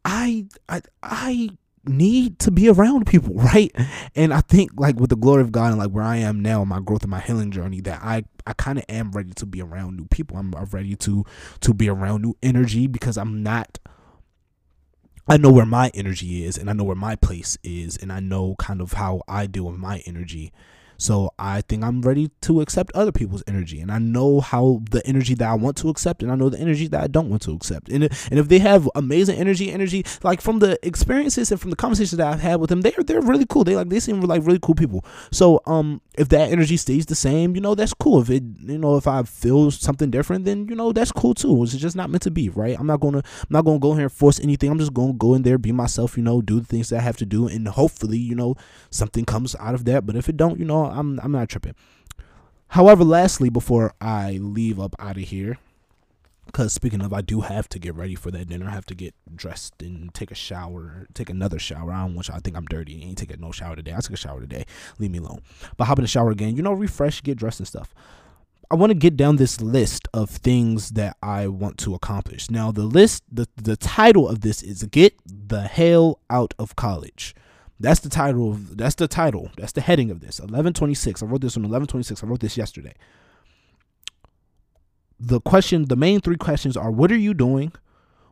I 0.04 0.46
I 0.68 0.82
I 1.02 1.50
need 1.84 2.38
to 2.40 2.50
be 2.50 2.68
around 2.68 3.06
people, 3.06 3.34
right? 3.36 3.74
And 4.14 4.32
I 4.32 4.40
think 4.40 4.72
like 4.76 4.98
with 4.98 5.10
the 5.10 5.16
glory 5.16 5.42
of 5.42 5.52
God 5.52 5.70
and 5.70 5.78
like 5.78 5.90
where 5.90 6.04
I 6.04 6.16
am 6.16 6.40
now, 6.40 6.64
my 6.64 6.80
growth 6.80 7.02
and 7.02 7.10
my 7.10 7.20
healing 7.20 7.50
journey, 7.50 7.80
that 7.82 8.00
I 8.02 8.24
I 8.46 8.52
kind 8.54 8.78
of 8.78 8.84
am 8.88 9.12
ready 9.12 9.32
to 9.34 9.46
be 9.46 9.60
around 9.60 9.96
new 9.96 10.06
people. 10.06 10.36
I'm, 10.36 10.54
I'm 10.54 10.66
ready 10.66 10.96
to 10.96 11.24
to 11.60 11.74
be 11.74 11.88
around 11.88 12.22
new 12.22 12.34
energy 12.42 12.86
because 12.86 13.16
I'm 13.18 13.42
not. 13.42 13.78
I 15.30 15.36
know 15.36 15.52
where 15.52 15.66
my 15.66 15.90
energy 15.92 16.44
is, 16.44 16.56
and 16.56 16.70
I 16.70 16.72
know 16.72 16.84
where 16.84 16.96
my 16.96 17.14
place 17.14 17.58
is, 17.62 17.98
and 17.98 18.10
I 18.10 18.20
know 18.20 18.54
kind 18.58 18.80
of 18.80 18.94
how 18.94 19.20
I 19.28 19.46
deal 19.46 19.64
with 19.64 19.76
my 19.76 20.02
energy. 20.06 20.52
So 20.98 21.32
I 21.38 21.60
think 21.62 21.84
I'm 21.84 22.02
ready 22.02 22.30
to 22.42 22.60
accept 22.60 22.92
other 22.94 23.12
people's 23.12 23.44
energy, 23.46 23.80
and 23.80 23.90
I 23.90 23.98
know 23.98 24.40
how 24.40 24.82
the 24.90 25.04
energy 25.06 25.34
that 25.34 25.48
I 25.48 25.54
want 25.54 25.76
to 25.78 25.88
accept, 25.88 26.22
and 26.22 26.30
I 26.30 26.34
know 26.34 26.48
the 26.48 26.58
energy 26.58 26.88
that 26.88 27.02
I 27.02 27.06
don't 27.06 27.30
want 27.30 27.42
to 27.42 27.52
accept. 27.52 27.88
And 27.88 28.04
and 28.04 28.38
if 28.38 28.48
they 28.48 28.58
have 28.58 28.90
amazing 28.94 29.36
energy, 29.38 29.72
energy 29.72 30.04
like 30.22 30.40
from 30.40 30.58
the 30.58 30.78
experiences 30.86 31.50
and 31.52 31.60
from 31.60 31.70
the 31.70 31.76
conversations 31.76 32.18
that 32.18 32.26
I've 32.26 32.40
had 32.40 32.60
with 32.60 32.70
them, 32.70 32.80
they're 32.80 32.92
they're 33.06 33.20
really 33.20 33.46
cool. 33.46 33.64
They 33.64 33.76
like 33.76 33.88
they 33.88 34.00
seem 34.00 34.20
like 34.20 34.44
really 34.44 34.58
cool 34.60 34.74
people. 34.74 35.04
So 35.30 35.62
um, 35.66 36.00
if 36.18 36.28
that 36.30 36.50
energy 36.50 36.76
stays 36.76 37.06
the 37.06 37.14
same, 37.14 37.54
you 37.54 37.60
know 37.60 37.74
that's 37.74 37.94
cool. 37.94 38.20
If 38.20 38.30
it 38.30 38.42
you 38.60 38.78
know 38.78 38.96
if 38.96 39.06
I 39.06 39.22
feel 39.22 39.70
something 39.70 40.10
different, 40.10 40.44
then 40.44 40.66
you 40.68 40.74
know 40.74 40.92
that's 40.92 41.12
cool 41.12 41.34
too. 41.34 41.62
It's 41.62 41.76
just 41.76 41.96
not 41.96 42.10
meant 42.10 42.22
to 42.22 42.30
be, 42.30 42.48
right? 42.48 42.76
I'm 42.78 42.86
not 42.86 43.00
gonna 43.00 43.18
I'm 43.18 43.50
not 43.50 43.64
gonna 43.64 43.78
go 43.78 43.94
here 43.94 44.04
and 44.04 44.12
force 44.12 44.40
anything. 44.40 44.70
I'm 44.70 44.78
just 44.78 44.94
gonna 44.94 45.12
go 45.12 45.34
in 45.34 45.42
there, 45.42 45.58
be 45.58 45.72
myself, 45.72 46.16
you 46.16 46.22
know, 46.22 46.40
do 46.40 46.60
the 46.60 46.66
things 46.66 46.88
that 46.88 46.98
I 46.98 47.02
have 47.02 47.16
to 47.18 47.26
do, 47.26 47.46
and 47.46 47.68
hopefully 47.68 48.18
you 48.18 48.34
know 48.34 48.56
something 48.90 49.24
comes 49.24 49.54
out 49.56 49.74
of 49.74 49.84
that. 49.86 50.06
But 50.06 50.16
if 50.16 50.28
it 50.28 50.36
don't, 50.36 50.58
you 50.58 50.64
know, 50.64 50.86
I'm 50.86 51.20
I'm 51.20 51.32
not 51.32 51.48
tripping. 51.48 51.74
However, 52.68 53.04
lastly, 53.04 53.48
before 53.48 53.94
I 54.00 54.38
leave 54.42 54.78
up 54.78 54.94
out 54.98 55.16
of 55.16 55.22
here, 55.22 55.58
Because 56.48 56.72
speaking 56.72 57.02
of, 57.02 57.12
I 57.12 57.20
do 57.20 57.42
have 57.42 57.68
to 57.68 57.78
get 57.78 57.94
ready 57.94 58.14
for 58.14 58.30
that 58.30 58.48
dinner. 58.48 58.66
I 58.66 58.70
have 58.70 58.86
to 58.86 58.94
get 58.94 59.14
dressed 59.36 59.82
and 59.82 60.12
take 60.14 60.30
a 60.30 60.34
shower, 60.34 61.06
take 61.12 61.28
another 61.28 61.58
shower. 61.58 61.92
I 61.92 62.02
don't 62.02 62.14
want. 62.14 62.30
I 62.30 62.38
think 62.38 62.56
I'm 62.56 62.64
dirty. 62.64 63.00
I 63.02 63.06
ain't 63.06 63.18
taking 63.18 63.40
no 63.40 63.52
shower 63.52 63.76
today. 63.76 63.92
I 63.94 64.00
took 64.00 64.14
a 64.14 64.16
shower 64.16 64.40
today. 64.40 64.64
Leave 64.98 65.10
me 65.10 65.18
alone. 65.18 65.40
But 65.76 65.84
hop 65.84 65.98
in 65.98 66.04
the 66.04 66.08
shower 66.08 66.30
again. 66.30 66.56
You 66.56 66.62
know, 66.62 66.72
refresh, 66.72 67.22
get 67.22 67.38
dressed 67.38 67.60
and 67.60 67.68
stuff. 67.68 67.94
I 68.70 68.74
want 68.74 68.90
to 68.90 68.94
get 68.94 69.16
down 69.16 69.36
this 69.36 69.60
list 69.60 70.08
of 70.12 70.30
things 70.30 70.90
that 70.90 71.16
I 71.22 71.48
want 71.48 71.78
to 71.78 71.94
accomplish. 71.94 72.50
Now, 72.50 72.72
the 72.72 72.82
list, 72.82 73.22
the, 73.30 73.46
the 73.56 73.76
title 73.76 74.28
of 74.28 74.40
this 74.40 74.62
is 74.62 74.82
Get 74.84 75.14
the 75.24 75.62
Hell 75.62 76.18
Out 76.28 76.54
of 76.58 76.76
College. 76.76 77.34
That's 77.80 78.00
the 78.00 78.08
title 78.08 78.50
of 78.50 78.76
that's 78.76 78.96
the 78.96 79.06
title. 79.06 79.50
That's 79.56 79.72
the 79.72 79.80
heading 79.80 80.10
of 80.10 80.20
this. 80.20 80.40
1126. 80.40 81.22
I 81.22 81.26
wrote 81.26 81.40
this 81.42 81.56
on 81.56 81.62
1126. 81.62 82.24
I 82.24 82.26
wrote 82.26 82.40
this 82.40 82.56
yesterday. 82.56 82.94
The 85.20 85.40
question, 85.40 85.86
the 85.86 85.96
main 85.96 86.20
three 86.20 86.36
questions 86.36 86.76
are 86.76 86.90
what 86.90 87.10
are 87.10 87.16
you 87.16 87.34
doing? 87.34 87.72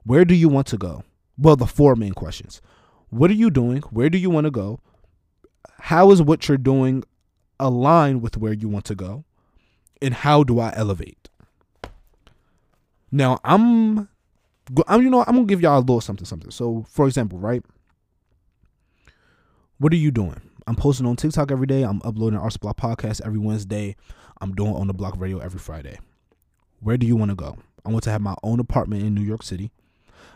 Where 0.05 0.25
do 0.25 0.35
you 0.35 0.49
want 0.49 0.69
to 0.69 0.79
go? 0.79 1.03
Well, 1.37 1.57
the 1.57 1.67
four 1.67 1.97
main 1.97 2.13
questions. 2.13 2.63
What 3.11 3.31
are 3.31 3.35
you 3.35 3.51
doing? 3.51 3.83
Where 3.91 4.09
do 4.09 4.19
you 4.19 4.31
want 4.31 4.45
to 4.45 4.51
go? 4.51 4.81
How 5.81 6.11
is 6.11 6.23
what 6.23 6.49
you're 6.49 6.59
doing 6.59 7.05
aligned 7.59 8.23
with 8.23 8.37
where 8.37 8.53
you 8.53 8.69
want 8.69 8.85
to 8.87 8.95
go? 8.95 9.25
and 10.03 10.15
how 10.15 10.45
do 10.45 10.59
I 10.59 10.73
elevate? 10.77 11.29
Now 13.11 13.39
I'm, 13.45 14.09
I'm 14.87 15.03
you 15.03 15.11
know 15.11 15.25
I'm 15.27 15.37
gonna 15.37 15.45
give 15.45 15.61
y'all 15.61 15.79
a 15.79 15.81
little 15.81 16.01
something 16.01 16.27
something. 16.27 16.51
So 16.51 16.85
for 16.89 17.07
example, 17.07 17.39
right? 17.39 17.63
What 19.79 19.93
are 19.93 19.97
you 19.97 20.11
doing? 20.11 20.41
I'm 20.67 20.75
posting 20.75 21.07
on 21.07 21.17
TikTok 21.17 21.53
every 21.53 21.67
day. 21.67 21.83
I'm 21.83 22.01
uploading 22.05 22.39
Arts 22.39 22.57
Block 22.57 22.77
podcast 22.77 23.21
every 23.25 23.39
Wednesday. 23.39 23.95
I'm 24.41 24.55
doing 24.55 24.75
on 24.75 24.87
the 24.87 24.95
Block 24.95 25.15
Radio 25.19 25.39
every 25.39 25.61
Friday. 25.61 25.99
Where 26.87 26.97
do 26.97 27.05
you 27.05 27.17
want 27.17 27.33
to 27.33 27.35
go? 27.35 27.59
I 27.85 27.91
want 27.91 28.05
to 28.05 28.11
have 28.11 28.21
my 28.21 28.37
own 28.45 28.61
apartment 28.61 29.03
in 29.03 29.13
New 29.13 29.21
York 29.21 29.43
City. 29.43 29.73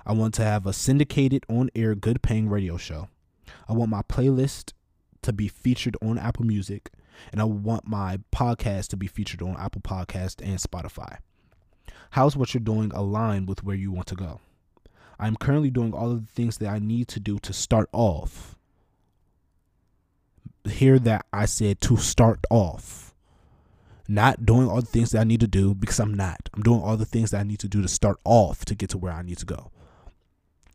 I 0.05 0.13
want 0.13 0.35
to 0.35 0.43
have 0.43 0.67
a 0.67 0.73
syndicated 0.73 1.45
on 1.49 1.71
air 1.77 1.95
good 1.95 2.23
paying 2.23 2.49
radio 2.49 2.77
show. 2.77 3.09
I 3.69 3.73
want 3.73 3.93
my 3.93 4.03
playlist 4.03 4.73
to 5.23 5.33
be 5.33 5.47
featured 5.47 5.97
on 6.03 6.19
Apple 6.19 6.45
Music 6.45 6.91
and 7.31 7.41
I 7.41 7.45
want 7.45 7.87
my 7.87 8.19
podcast 8.33 8.89
to 8.89 8.97
be 8.97 9.07
featured 9.07 9.43
on 9.43 9.57
Apple 9.61 9.81
Podcast 9.81 10.45
and 10.45 10.59
Spotify. 10.59 11.19
How's 12.11 12.37
what 12.37 12.53
you're 12.53 12.61
doing 12.61 12.91
aligned 12.93 13.49
with 13.49 13.63
where 13.63 13.77
you 13.77 13.93
want 13.93 14.09
to 14.09 14.17
go? 14.17 14.41
I'm 15.21 15.37
currently 15.37 15.71
doing 15.71 15.95
all 15.95 16.11
of 16.11 16.27
the 16.27 16.33
things 16.33 16.59
that 16.59 16.69
I 16.69 16.81
need 16.81 17.07
to 17.09 17.21
do 17.21 17.39
to 17.39 17.53
start 17.53 17.89
off. 17.93 18.57
Hear 20.69 20.99
that 20.99 21.27
I 21.33 21.45
said 21.45 21.81
to 21.83 21.97
start 21.97 22.41
off. 22.51 23.10
Not 24.11 24.45
doing 24.45 24.69
all 24.69 24.81
the 24.81 24.89
things 24.89 25.13
that 25.13 25.21
I 25.21 25.25
need 25.25 25.39
to 25.39 25.47
do 25.47 25.73
because 25.73 26.01
I'm 26.01 26.13
not. 26.13 26.49
I'm 26.53 26.65
doing 26.65 26.83
all 26.83 26.97
the 26.97 27.05
things 27.05 27.31
that 27.31 27.39
I 27.39 27.45
need 27.45 27.61
to 27.61 27.69
do 27.69 27.81
to 27.81 27.87
start 27.87 28.19
off 28.25 28.65
to 28.65 28.75
get 28.75 28.91
to 28.91 28.99
where 28.99 29.13
I 29.13 29.23
need 29.23 29.39
to 29.39 29.47
go. 29.47 29.71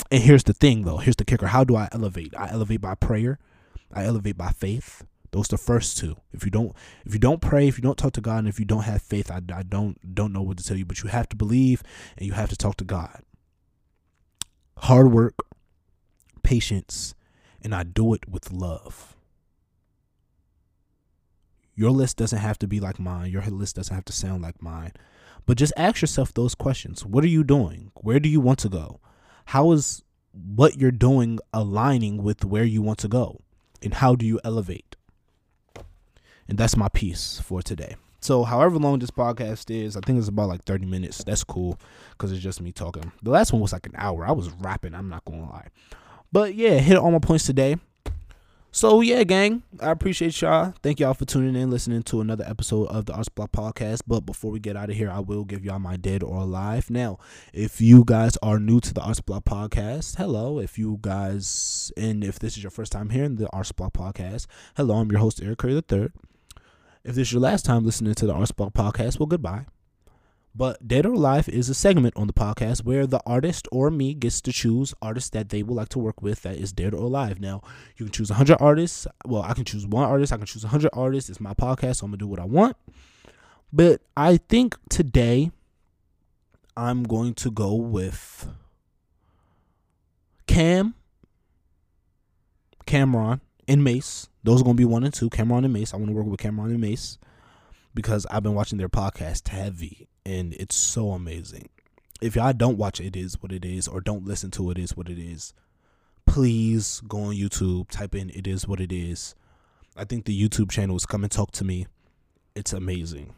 And 0.09 0.23
here's 0.23 0.45
the 0.45 0.53
thing 0.53 0.83
though, 0.83 0.99
here's 0.99 1.17
the 1.17 1.25
kicker. 1.25 1.47
How 1.47 1.65
do 1.65 1.75
I 1.75 1.89
elevate? 1.91 2.33
I 2.37 2.47
elevate 2.49 2.79
by 2.79 2.95
prayer. 2.95 3.37
I 3.93 4.05
elevate 4.05 4.37
by 4.37 4.51
faith. 4.51 5.03
Those 5.31 5.49
are 5.49 5.57
the 5.57 5.63
first 5.63 5.97
two. 5.97 6.15
If 6.31 6.45
you 6.45 6.49
don't 6.49 6.73
if 7.05 7.11
you 7.11 7.19
don't 7.19 7.41
pray, 7.41 7.67
if 7.67 7.77
you 7.77 7.81
don't 7.81 7.97
talk 7.97 8.13
to 8.13 8.21
God, 8.21 8.39
and 8.39 8.47
if 8.47 8.57
you 8.57 8.65
don't 8.65 8.83
have 8.83 9.01
faith, 9.01 9.29
I, 9.29 9.41
I 9.53 9.63
don't 9.63 10.15
don't 10.15 10.31
know 10.31 10.41
what 10.41 10.57
to 10.59 10.63
tell 10.63 10.77
you. 10.77 10.85
But 10.85 11.03
you 11.03 11.09
have 11.09 11.27
to 11.27 11.35
believe 11.35 11.83
and 12.17 12.25
you 12.25 12.31
have 12.31 12.49
to 12.51 12.55
talk 12.55 12.77
to 12.77 12.85
God. 12.85 13.21
Hard 14.77 15.11
work, 15.11 15.35
patience, 16.41 17.15
and 17.61 17.75
I 17.75 17.83
do 17.83 18.13
it 18.13 18.29
with 18.29 18.49
love. 18.53 19.17
Your 21.75 21.91
list 21.91 22.17
doesn't 22.17 22.39
have 22.39 22.57
to 22.59 22.67
be 22.67 22.79
like 22.79 22.99
mine. 22.99 23.31
Your 23.31 23.41
list 23.43 23.75
doesn't 23.75 23.93
have 23.93 24.05
to 24.05 24.13
sound 24.13 24.41
like 24.41 24.61
mine. 24.61 24.93
But 25.45 25.57
just 25.57 25.73
ask 25.77 26.01
yourself 26.01 26.33
those 26.33 26.55
questions. 26.55 27.05
What 27.05 27.23
are 27.23 27.27
you 27.27 27.43
doing? 27.43 27.91
Where 27.95 28.19
do 28.19 28.29
you 28.29 28.39
want 28.39 28.59
to 28.59 28.69
go? 28.69 28.99
How 29.47 29.71
is 29.73 30.03
what 30.31 30.77
you're 30.77 30.91
doing 30.91 31.39
aligning 31.53 32.23
with 32.23 32.43
where 32.43 32.63
you 32.63 32.81
want 32.81 32.99
to 32.99 33.07
go? 33.07 33.41
And 33.83 33.93
how 33.93 34.15
do 34.15 34.25
you 34.25 34.39
elevate? 34.43 34.95
And 36.47 36.57
that's 36.57 36.77
my 36.77 36.87
piece 36.89 37.39
for 37.43 37.61
today. 37.61 37.95
So, 38.21 38.43
however 38.43 38.79
long 38.79 38.97
this 38.97 39.11
podcast 39.11 39.69
is, 39.69 39.95
I 39.95 39.99
think 39.99 40.17
it's 40.17 40.29
about 40.29 40.49
like 40.49 40.63
30 40.63 40.87
minutes. 40.87 41.23
That's 41.23 41.43
cool 41.43 41.79
because 42.11 42.31
it's 42.31 42.41
just 42.41 42.59
me 42.59 42.71
talking. 42.71 43.11
The 43.21 43.29
last 43.29 43.53
one 43.53 43.61
was 43.61 43.73
like 43.73 43.85
an 43.85 43.93
hour. 43.95 44.25
I 44.25 44.31
was 44.31 44.49
rapping, 44.49 44.95
I'm 44.95 45.09
not 45.09 45.25
going 45.25 45.45
to 45.45 45.51
lie. 45.51 45.67
But 46.31 46.55
yeah, 46.55 46.79
hit 46.79 46.97
all 46.97 47.11
my 47.11 47.19
points 47.19 47.45
today. 47.45 47.77
So 48.75 48.99
yeah, 48.99 49.23
gang, 49.23 49.63
I 49.79 49.91
appreciate 49.91 50.41
y'all. 50.41 50.73
Thank 50.83 50.99
y'all 50.99 51.13
for 51.13 51.23
tuning 51.23 51.55
in, 51.55 51.71
listening 51.71 52.03
to 52.03 52.19
another 52.19 52.43
episode 52.45 52.89
of 52.89 53.05
the 53.05 53.13
Arts 53.13 53.29
Block 53.29 53.53
Podcast. 53.53 54.01
But 54.05 54.25
before 54.25 54.51
we 54.51 54.59
get 54.59 54.75
out 54.75 54.89
of 54.89 54.97
here, 54.97 55.09
I 55.09 55.19
will 55.19 55.45
give 55.45 55.63
y'all 55.63 55.79
my 55.79 55.95
dead 55.95 56.21
or 56.21 56.41
alive. 56.41 56.89
Now, 56.89 57.17
if 57.53 57.79
you 57.79 58.03
guys 58.03 58.35
are 58.43 58.59
new 58.59 58.81
to 58.81 58.93
the 58.93 58.99
Arts 58.99 59.21
Block 59.21 59.45
Podcast, 59.45 60.17
hello. 60.17 60.59
If 60.59 60.77
you 60.77 60.99
guys, 60.99 61.93
and 61.95 62.21
if 62.21 62.37
this 62.37 62.57
is 62.57 62.63
your 62.63 62.69
first 62.69 62.91
time 62.91 63.11
hearing 63.11 63.37
the 63.37 63.49
Arts 63.51 63.71
Block 63.71 63.93
Podcast, 63.93 64.45
hello. 64.75 64.95
I'm 64.95 65.09
your 65.09 65.21
host 65.21 65.41
Eric 65.41 65.59
Curry 65.59 65.75
III. 65.75 66.09
If 67.05 67.15
this 67.15 67.29
is 67.29 67.31
your 67.31 67.41
last 67.41 67.63
time 67.63 67.85
listening 67.85 68.13
to 68.15 68.25
the 68.25 68.33
Arts 68.33 68.51
Block 68.51 68.73
podcast, 68.73 69.19
well, 69.19 69.27
goodbye. 69.27 69.67
But 70.57 70.87
Dead 70.87 71.05
or 71.05 71.13
Alive 71.13 71.49
is 71.49 71.67
a 71.67 71.73
segment 71.73 72.15
on 72.15 72.27
the 72.27 72.33
podcast 72.33 72.85
where 72.85 73.05
the 73.05 73.19
artist 73.25 73.67
or 73.73 73.91
me 73.91 74.13
gets 74.13 74.39
to 74.41 74.53
choose 74.53 74.93
artists 75.01 75.29
that 75.31 75.49
they 75.49 75.63
would 75.63 75.75
like 75.75 75.89
to 75.89 75.99
work 75.99 76.21
with 76.21 76.43
that 76.43 76.55
is 76.55 76.71
dead 76.71 76.93
or 76.93 77.03
alive. 77.03 77.41
Now, 77.41 77.61
you 77.97 78.05
can 78.05 78.13
choose 78.13 78.29
100 78.29 78.57
artists. 78.61 79.05
Well, 79.25 79.41
I 79.41 79.53
can 79.53 79.65
choose 79.65 79.85
one 79.85 80.05
artist. 80.05 80.31
I 80.31 80.37
can 80.37 80.45
choose 80.45 80.63
100 80.63 80.91
artists. 80.93 81.29
It's 81.29 81.41
my 81.41 81.53
podcast, 81.53 81.97
so 81.97 82.05
I'm 82.05 82.11
going 82.11 82.19
to 82.19 82.25
do 82.25 82.27
what 82.27 82.39
I 82.39 82.45
want. 82.45 82.77
But 83.73 84.01
I 84.15 84.37
think 84.37 84.77
today 84.89 85.51
I'm 86.77 87.03
going 87.03 87.33
to 87.33 87.51
go 87.51 87.73
with 87.75 88.47
Cam, 90.47 90.95
Cam'ron, 92.87 93.41
and 93.67 93.83
Mase. 93.83 94.29
Those 94.43 94.61
are 94.61 94.63
gonna 94.63 94.75
be 94.75 94.85
one 94.85 95.03
and 95.03 95.13
two. 95.13 95.29
Cam'ron 95.29 95.65
and 95.65 95.73
Mase. 95.73 95.93
I 95.93 95.97
want 95.97 96.09
to 96.09 96.13
work 96.13 96.27
with 96.27 96.39
Cam'ron 96.39 96.65
and 96.65 96.79
Mase 96.79 97.17
because 97.95 98.27
I've 98.29 98.43
been 98.43 98.53
watching 98.53 98.77
their 98.77 98.89
podcast 98.89 99.47
heavy 99.47 100.07
and 100.25 100.53
it's 100.53 100.75
so 100.75 101.11
amazing. 101.11 101.69
If 102.21 102.35
y'all 102.35 102.53
don't 102.53 102.77
watch 102.77 102.99
it 102.99 103.15
is 103.15 103.41
what 103.41 103.51
it 103.51 103.65
is, 103.65 103.87
or 103.87 104.01
don't 104.01 104.25
listen 104.25 104.51
to 104.51 104.71
it 104.71 104.77
is 104.77 104.95
what 104.95 105.09
it 105.09 105.19
is, 105.19 105.53
please 106.25 107.01
go 107.07 107.23
on 107.23 107.35
YouTube, 107.35 107.89
type 107.89 108.15
in 108.15 108.29
it 108.29 108.47
is 108.47 108.67
what 108.67 108.79
it 108.79 108.91
is. 108.91 109.35
I 109.97 110.05
think 110.05 110.25
the 110.25 110.49
YouTube 110.49 110.71
channel 110.71 110.95
is 110.95 111.05
come 111.05 111.23
and 111.23 111.31
talk 111.31 111.51
to 111.53 111.63
me. 111.63 111.87
It's 112.55 112.73
amazing. 112.73 113.33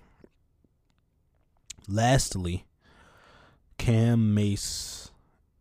Lastly, 1.88 2.65
Cam 3.78 4.34
Mase 4.34 5.12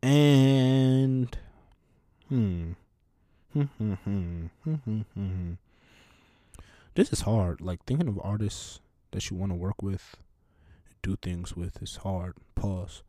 and 0.03 1.37
Hmm. 2.29 2.73
Mm 3.55 3.69
hmm 3.79 5.53
this 6.97 7.13
is 7.13 7.21
hard. 7.21 7.61
Like 7.61 7.85
thinking 7.85 8.09
of 8.09 8.19
artists 8.23 8.81
that 9.13 9.31
you 9.31 9.37
want 9.37 9.53
to 9.53 9.57
work 9.57 9.83
with, 9.83 10.17
do 11.03 11.17
things 11.17 11.57
with 11.57 11.83
is 11.83 11.97
hard. 11.97 12.35
Pause. 12.55 13.03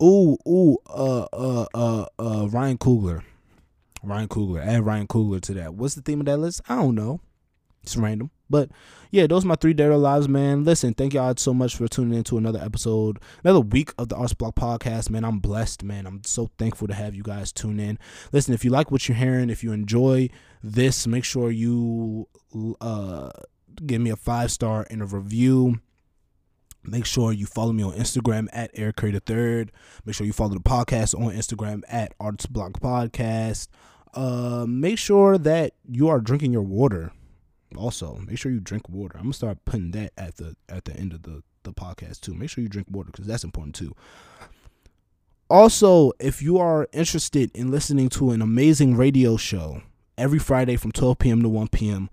Ooh, 0.00 0.36
ooh, 0.46 0.78
uh, 0.86 1.26
uh, 1.32 1.66
uh, 1.74 2.06
uh, 2.18 2.48
Ryan 2.48 2.78
Coogler. 2.78 3.22
Ryan 4.02 4.28
Coogler. 4.28 4.64
Add 4.64 4.86
Ryan 4.86 5.08
Coogler 5.08 5.40
to 5.40 5.54
that. 5.54 5.74
What's 5.74 5.96
the 5.96 6.02
theme 6.02 6.20
of 6.20 6.26
that 6.26 6.36
list? 6.36 6.60
I 6.68 6.76
don't 6.76 6.94
know. 6.94 7.20
It's 7.82 7.96
random. 7.96 8.30
But 8.50 8.70
yeah, 9.10 9.26
those 9.26 9.44
are 9.44 9.48
my 9.48 9.54
three 9.54 9.74
Dead 9.74 9.90
or 9.90 9.96
Lives, 9.96 10.28
man. 10.28 10.64
Listen, 10.64 10.94
thank 10.94 11.14
y'all 11.14 11.34
so 11.36 11.54
much 11.54 11.76
for 11.76 11.88
tuning 11.88 12.18
in 12.18 12.24
to 12.24 12.38
another 12.38 12.60
episode, 12.60 13.18
another 13.44 13.60
week 13.60 13.92
of 13.98 14.08
the 14.08 14.16
Arts 14.16 14.34
Block 14.34 14.54
podcast, 14.54 15.10
man. 15.10 15.24
I'm 15.24 15.38
blessed, 15.38 15.82
man. 15.82 16.06
I'm 16.06 16.22
so 16.24 16.50
thankful 16.58 16.88
to 16.88 16.94
have 16.94 17.14
you 17.14 17.22
guys 17.22 17.52
tune 17.52 17.80
in. 17.80 17.98
Listen, 18.32 18.54
if 18.54 18.64
you 18.64 18.70
like 18.70 18.90
what 18.90 19.08
you're 19.08 19.16
hearing, 19.16 19.50
if 19.50 19.62
you 19.62 19.72
enjoy 19.72 20.30
this, 20.62 21.06
make 21.06 21.24
sure 21.24 21.50
you 21.50 22.28
uh, 22.80 23.30
give 23.86 24.00
me 24.00 24.10
a 24.10 24.16
five 24.16 24.50
star 24.50 24.84
in 24.90 25.00
a 25.00 25.06
review. 25.06 25.80
Make 26.84 27.04
sure 27.04 27.32
you 27.32 27.44
follow 27.44 27.72
me 27.72 27.82
on 27.82 27.92
Instagram 27.92 28.48
at 28.52 28.72
Curry 28.96 29.12
the 29.12 29.20
Third. 29.20 29.72
Make 30.06 30.14
sure 30.14 30.26
you 30.26 30.32
follow 30.32 30.54
the 30.54 30.60
podcast 30.60 31.14
on 31.14 31.34
Instagram 31.34 31.82
at 31.88 32.14
Arts 32.18 32.46
Block 32.46 32.80
Podcast. 32.80 33.68
Uh, 34.14 34.64
make 34.66 34.98
sure 34.98 35.36
that 35.36 35.74
you 35.86 36.08
are 36.08 36.20
drinking 36.20 36.52
your 36.52 36.62
water 36.62 37.12
also 37.76 38.16
make 38.26 38.38
sure 38.38 38.52
you 38.52 38.60
drink 38.60 38.88
water. 38.88 39.16
I'm 39.16 39.24
gonna 39.24 39.34
start 39.34 39.64
putting 39.64 39.90
that 39.92 40.12
at 40.16 40.36
the 40.36 40.56
at 40.68 40.84
the 40.84 40.96
end 40.96 41.12
of 41.12 41.22
the 41.22 41.42
the 41.64 41.72
podcast 41.72 42.20
too. 42.20 42.34
Make 42.34 42.50
sure 42.50 42.62
you 42.62 42.68
drink 42.68 42.88
water 42.90 43.10
because 43.10 43.26
that's 43.26 43.44
important 43.44 43.74
too. 43.74 43.94
Also 45.50 46.12
if 46.18 46.42
you 46.42 46.58
are 46.58 46.88
interested 46.92 47.50
in 47.54 47.70
listening 47.70 48.08
to 48.10 48.30
an 48.30 48.42
amazing 48.42 48.96
radio 48.96 49.36
show 49.36 49.82
every 50.18 50.38
friday 50.38 50.76
from 50.76 50.90
12 50.92 51.18
p.m 51.18 51.42
to 51.42 51.48
1 51.48 51.68
p.m 51.68 52.10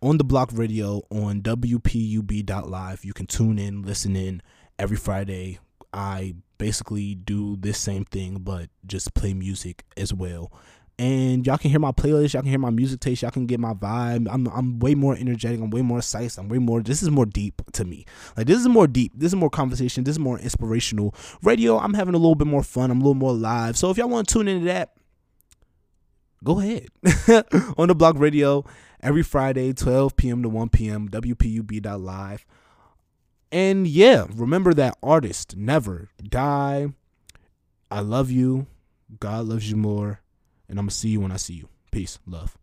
on 0.00 0.16
the 0.16 0.24
block 0.24 0.50
radio 0.52 1.02
on 1.10 1.40
wpub.live 1.42 3.04
you 3.04 3.12
can 3.12 3.26
tune 3.26 3.58
in 3.58 3.82
listen 3.82 4.16
in 4.16 4.42
every 4.78 4.96
friday. 4.96 5.58
I 5.92 6.34
basically 6.58 7.14
do 7.14 7.56
this 7.56 7.78
same 7.78 8.04
thing 8.04 8.38
but 8.40 8.70
just 8.86 9.14
play 9.14 9.34
music 9.34 9.84
as 9.96 10.12
well 10.12 10.50
and 10.98 11.44
y'all 11.44 11.58
can 11.58 11.70
hear 11.70 11.80
my 11.80 11.90
playlist. 11.90 12.34
Y'all 12.34 12.42
can 12.42 12.50
hear 12.50 12.58
my 12.58 12.70
music 12.70 13.00
taste. 13.00 13.22
Y'all 13.22 13.30
can 13.30 13.46
get 13.46 13.58
my 13.58 13.74
vibe. 13.74 14.28
I'm 14.30 14.46
I'm 14.48 14.78
way 14.78 14.94
more 14.94 15.16
energetic. 15.16 15.60
I'm 15.60 15.70
way 15.70 15.82
more 15.82 15.98
excited. 15.98 16.38
I'm 16.38 16.48
way 16.48 16.58
more. 16.58 16.82
This 16.82 17.02
is 17.02 17.10
more 17.10 17.26
deep 17.26 17.62
to 17.72 17.84
me. 17.84 18.04
Like 18.36 18.46
this 18.46 18.58
is 18.58 18.68
more 18.68 18.86
deep. 18.86 19.12
This 19.16 19.32
is 19.32 19.36
more 19.36 19.50
conversation. 19.50 20.04
This 20.04 20.14
is 20.14 20.20
more 20.20 20.38
inspirational. 20.38 21.14
Radio. 21.42 21.78
I'm 21.78 21.94
having 21.94 22.14
a 22.14 22.18
little 22.18 22.36
bit 22.36 22.46
more 22.46 22.62
fun. 22.62 22.90
I'm 22.90 22.98
a 22.98 23.04
little 23.04 23.14
more 23.14 23.32
live. 23.32 23.76
So 23.76 23.90
if 23.90 23.98
y'all 23.98 24.08
want 24.08 24.28
to 24.28 24.32
tune 24.34 24.46
into 24.48 24.66
that, 24.66 24.94
go 26.44 26.60
ahead 26.60 26.88
on 27.76 27.88
the 27.88 27.94
Block 27.94 28.16
Radio 28.18 28.64
every 29.02 29.22
Friday, 29.22 29.72
12 29.72 30.16
p.m. 30.16 30.42
to 30.42 30.48
1 30.48 30.68
p.m. 30.68 31.08
WPUB.live. 31.08 32.46
And 33.50 33.86
yeah, 33.86 34.26
remember 34.34 34.74
that 34.74 34.96
artists 35.02 35.54
never 35.56 36.08
die. 36.22 36.88
I 37.90 38.00
love 38.00 38.30
you. 38.30 38.66
God 39.20 39.46
loves 39.46 39.70
you 39.70 39.76
more. 39.76 40.23
And 40.68 40.78
I'm 40.78 40.84
going 40.84 40.90
to 40.90 40.94
see 40.94 41.08
you 41.08 41.20
when 41.20 41.32
I 41.32 41.36
see 41.36 41.54
you. 41.54 41.68
Peace. 41.90 42.18
Love. 42.26 42.56